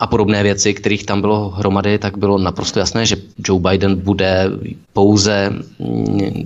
[0.00, 3.16] a podobné věci, kterých tam bylo hromady, tak bylo naprosto jasné, že
[3.48, 4.50] Joe Biden bude
[4.92, 5.52] pouze,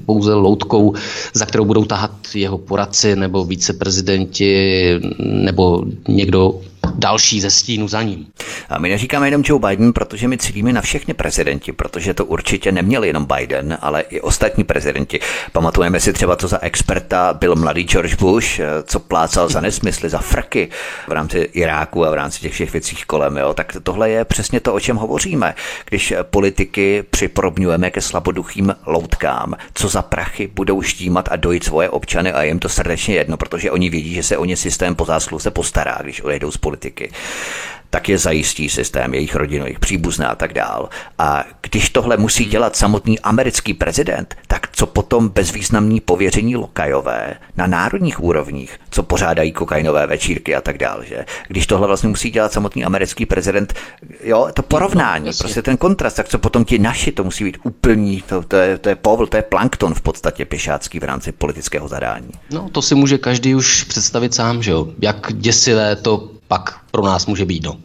[0.07, 0.95] pouze loutkou,
[1.35, 4.85] za kterou budou tahat jeho poradci nebo viceprezidenti
[5.19, 6.61] nebo někdo
[6.95, 8.27] další ze stínu za ním.
[8.69, 12.73] A my neříkáme jenom Joe Biden, protože my cílíme na všechny prezidenti, protože to určitě
[12.73, 15.21] neměl jenom Biden, ale i ostatní prezidenti.
[15.53, 20.19] Pamatujeme si třeba, co za experta byl mladý George Bush, co plácal za nesmysly, za
[20.19, 20.69] frky
[21.09, 23.37] v rámci Iráku a v rámci těch všech věcí kolem.
[23.37, 23.55] Jo?
[23.55, 25.55] Tak tohle je přesně to, o čem hovoříme.
[25.89, 32.33] Když politiky připodobňujeme ke slaboduchým loutkám, co za prachy budou štímat a dojít svoje občany
[32.33, 35.07] a jim to srdečně jedno, protože oni vědí, že se o ně systém po
[35.39, 37.11] se postará, když odejdou z politiky
[37.91, 40.89] tak je zajistí systém jejich rodinových příbuzná a tak dál.
[41.19, 47.67] A když tohle musí dělat samotný americký prezident, tak co potom bezvýznamní pověření lokajové na
[47.67, 51.25] národních úrovních, co pořádají kokainové večírky a tak dál, že?
[51.49, 53.75] Když tohle vlastně musí dělat samotný americký prezident,
[54.25, 57.59] jo, to porovnání, no, prostě ten kontrast, tak co potom ti naši, to musí být
[57.63, 61.33] úplný, to, to, je, to je povl, to je plankton v podstatě pěšácký v rámci
[61.33, 62.31] politického zadání.
[62.51, 67.03] No, to si může každý už představit sám, že jo, jak děsivé to pak pro
[67.03, 67.65] nás může být.
[67.65, 67.77] No.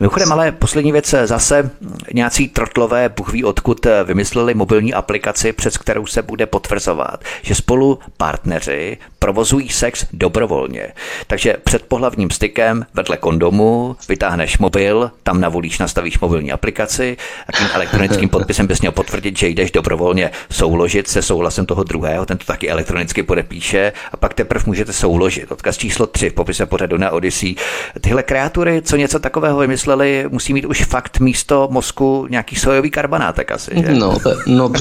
[0.00, 1.70] Mimochodem, ale poslední věc, zase
[2.12, 7.98] nějací trotlové, Bůh ví odkud, vymysleli mobilní aplikaci, přes kterou se bude potvrzovat, že spolu
[8.16, 10.88] partneři provozují sex dobrovolně.
[11.26, 17.16] Takže před pohlavním stykem vedle kondomu vytáhneš mobil, tam navolíš, nastavíš mobilní aplikaci
[17.48, 22.26] a tím elektronickým podpisem bys měl potvrdit, že jdeš dobrovolně souložit se souhlasem toho druhého,
[22.26, 25.52] ten to taky elektronicky podepíše a pak teprve můžete souložit.
[25.52, 27.54] Odkaz číslo 3 v popise pořadu na Odyssey.
[28.00, 33.52] Tyhle kreatury, co něco takového vymysleli, musí mít už fakt místo mozku nějaký sojový karbonátek
[33.52, 33.94] asi, že?
[33.94, 34.72] No, no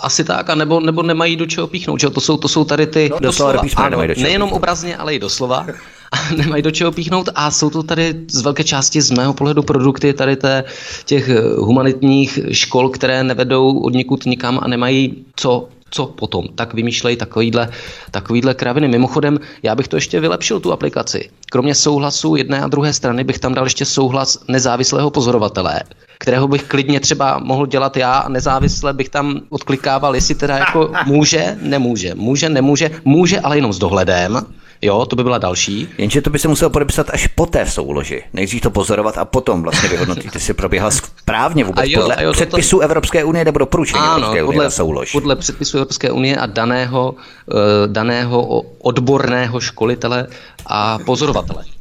[0.00, 2.86] asi tak, a nebo, nebo nemají do čeho píchnout, že to jsou, to jsou tady
[2.86, 4.52] ty no, doslova, ano, nejenom píchnout.
[4.52, 5.66] obrazně, ale i doslova.
[6.12, 9.62] A nemají do čeho píchnout a jsou to tady z velké části z mého pohledu
[9.62, 10.64] produkty tady té,
[11.04, 11.28] těch
[11.58, 17.68] humanitních škol, které nevedou od nikud nikam a nemají co co potom, tak vymýšlejí takovýhle,
[18.10, 18.88] takovýhle kraviny.
[18.88, 21.30] Mimochodem, já bych to ještě vylepšil, tu aplikaci.
[21.50, 25.82] Kromě souhlasu jedné a druhé strany bych tam dal ještě souhlas nezávislého pozorovatele,
[26.26, 30.90] kterého bych klidně třeba mohl dělat já a nezávisle bych tam odklikával, jestli teda jako
[31.06, 34.42] může, nemůže, může, nemůže, může, ale jenom s dohledem
[34.82, 35.88] Jo, to by byla další.
[35.98, 38.22] Jenže to by se muselo podepsat až po té souloži.
[38.32, 42.76] Nejdřív to pozorovat a potom vlastně vyhodnotit, jestli proběhla správně vůbec jo, podle jo, předpisů
[42.76, 42.82] to...
[42.82, 45.12] Evropské unie nebo doporučení ano, Evropské unie podle, soulož.
[45.12, 50.26] Podle předpisů Evropské unie a daného, uh, daného odborného školitele
[50.66, 51.75] a pozorovatele.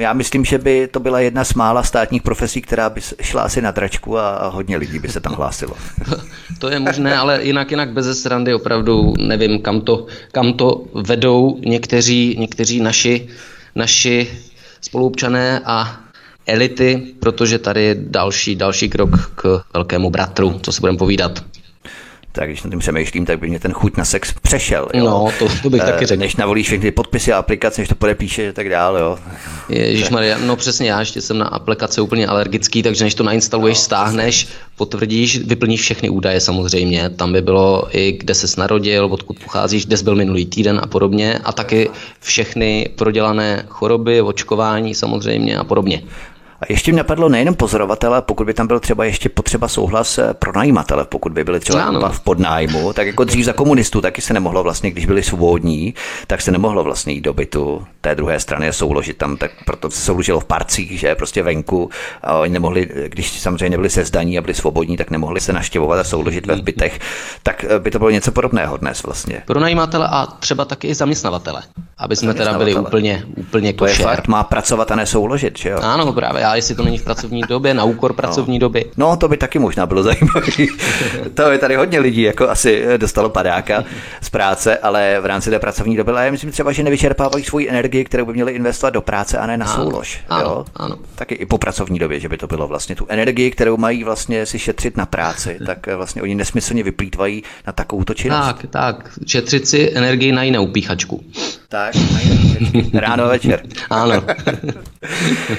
[0.00, 3.62] Já myslím, že by to byla jedna z mála státních profesí, která by šla asi
[3.62, 5.74] na dračku a hodně lidí by se tam hlásilo.
[6.58, 11.58] To je možné, ale jinak, jinak bez srandy opravdu nevím, kam to, kam to vedou
[11.66, 13.28] někteří, někteří naši,
[13.74, 14.28] naši
[14.80, 16.00] spoluobčané a
[16.46, 21.44] elity, protože tady je další, další krok k velkému bratru, co si budeme povídat
[22.32, 24.88] tak když na tím přemýšlím, tak by mě ten chuť na sex přešel.
[24.94, 25.04] Jo?
[25.04, 26.20] No, to, to bych e, taky řekl.
[26.20, 29.00] Než navolíš všechny podpisy a aplikace, než to podepíše a tak dále.
[29.00, 29.18] Jo?
[29.68, 33.78] Ježíš Maria, no přesně, já ještě jsem na aplikace úplně alergický, takže než to nainstaluješ,
[33.78, 37.10] no, stáhneš, potvrdíš, vyplníš všechny údaje samozřejmě.
[37.10, 40.86] Tam by bylo i kde se narodil, odkud pocházíš, kde jsi byl minulý týden a
[40.86, 41.38] podobně.
[41.44, 41.90] A taky
[42.20, 46.02] všechny prodělané choroby, očkování samozřejmě a podobně.
[46.60, 50.34] A ještě mě napadlo nejenom pozorovatele, pokud by tam byl třeba ještě potřeba souhlas eh,
[50.34, 52.08] pro najímatele, pokud by byli třeba ano.
[52.12, 55.94] v podnájmu, tak jako dřív za komunistů taky se nemohlo vlastně, když byli svobodní,
[56.26, 59.90] tak se nemohlo vlastně jít do bytu té druhé strany a souložit tam, tak proto
[59.90, 61.90] se souložilo v parcích, že prostě venku
[62.22, 65.98] a oni nemohli, když samozřejmě byli se zdaní a byli svobodní, tak nemohli se naštěvovat
[65.98, 67.00] a souložit ve bytech,
[67.42, 69.42] tak eh, by to bylo něco podobného dnes vlastně.
[69.46, 71.62] Pro najímatele a třeba taky i zaměstnavatele,
[71.98, 73.96] aby jsme teda byli úplně, úplně košer.
[73.96, 75.78] To je fakt, má pracovat a nesouložit, že jo?
[75.82, 78.60] Ano, právě a jestli to není v pracovní době, na úkor pracovní no.
[78.60, 78.84] doby.
[78.96, 80.46] No, to by taky možná bylo zajímavé.
[81.34, 83.84] to je tady hodně lidí, jako asi dostalo padáka
[84.20, 87.68] z práce, ale v rámci té pracovní doby, ale já myslím třeba, že nevyčerpávají svoji
[87.68, 90.20] energii, kterou by měli investovat do práce a ne na ano, soulož.
[90.28, 90.64] Ano, jo?
[90.76, 90.96] ano.
[91.14, 94.46] Taky i po pracovní době, že by to bylo vlastně tu energii, kterou mají vlastně
[94.46, 98.46] si šetřit na práci, tak vlastně oni nesmyslně vyplýtvají na takovouto činnost.
[98.46, 101.24] Tak, tak, šetřit si energii na jinou píchačku.
[101.68, 101.94] Tak,
[102.92, 103.62] ráno a večer.
[103.90, 104.22] ano.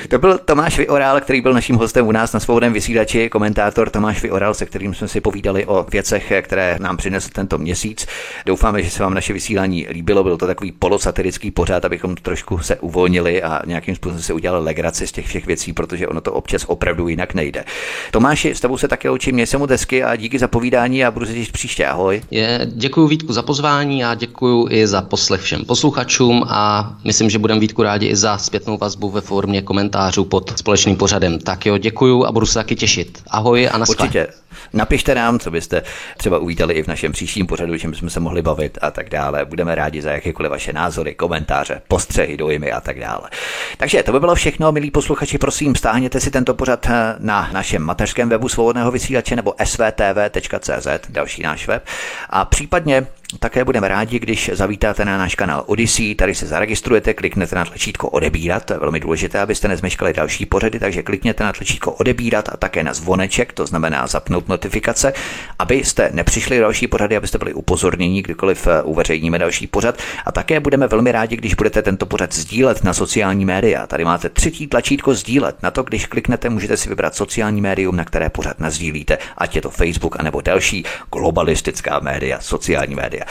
[0.09, 4.21] to byl Tomáš Vyoral, který byl naším hostem u nás na svobodném vysílači, komentátor Tomáš
[4.21, 8.07] Vyoral, se kterým jsme si povídali o věcech, které nám přinesl tento měsíc.
[8.45, 10.23] Doufáme, že se vám naše vysílání líbilo.
[10.23, 15.07] Byl to takový polosatirický pořád, abychom trošku se uvolnili a nějakým způsobem se udělali legraci
[15.07, 17.63] z těch všech věcí, protože ono to občas opravdu jinak nejde.
[18.11, 21.11] Tomáši, s tebou se také učím, měj se mu desky a díky za povídání a
[21.11, 21.85] budu se těšit příště.
[21.85, 22.21] Ahoj.
[22.31, 27.39] Je, děkuji Vítku za pozvání a děkuji i za poslech všem posluchačům a myslím, že
[27.39, 31.39] budeme Vítku rádi i za zpětnou vazbu ve formě komentářů pod společným pořadem.
[31.39, 33.23] Tak jo, děkuju a budu se taky těšit.
[33.29, 33.95] Ahoj a naschle.
[33.95, 34.27] Určitě.
[34.73, 35.81] Napište nám, co byste
[36.17, 39.45] třeba uvítali i v našem příštím pořadu, čím bychom se mohli bavit a tak dále.
[39.45, 43.29] Budeme rádi za jakékoliv vaše názory, komentáře, postřehy, dojmy a tak dále.
[43.77, 47.81] Takže to by bylo všechno, milí posluchači, prosím, stáhněte si tento pořad eh, na našem
[47.81, 51.85] mateřském webu svobodného vysílače nebo svtv.cz, další náš web.
[52.29, 53.07] A případně
[53.39, 58.09] také budeme rádi, když zavítáte na náš kanál Odyssey, tady se zaregistrujete, kliknete na tlačítko
[58.09, 62.57] odebírat, to je velmi důležité, abyste nezmeškali další pořady, takže klikněte na tlačítko odebírat a
[62.57, 65.13] také na zvoneček, to znamená zapnout notifikace,
[65.59, 69.97] abyste nepřišli další pořady, abyste byli upozorněni, kdykoliv eh, uveřejníme další pořad.
[70.25, 73.87] A také budeme velmi rádi, když budete tento pořad sdílet na sociální média.
[73.87, 75.63] Tady máte třetí tlačítko sdílet.
[75.63, 79.61] Na to, když kliknete, můžete si vybrat sociální médium, na které pořad nazdílíte, ať je
[79.61, 83.23] to Facebook anebo další globalistická média, sociální média.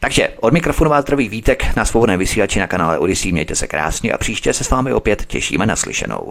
[0.00, 3.32] Takže od mikrofonu vás zdraví Vítek na svobodném vysílači na kanále Odyssey.
[3.32, 6.30] Mějte se krásně a příště se s vámi opět těšíme na slyšenou.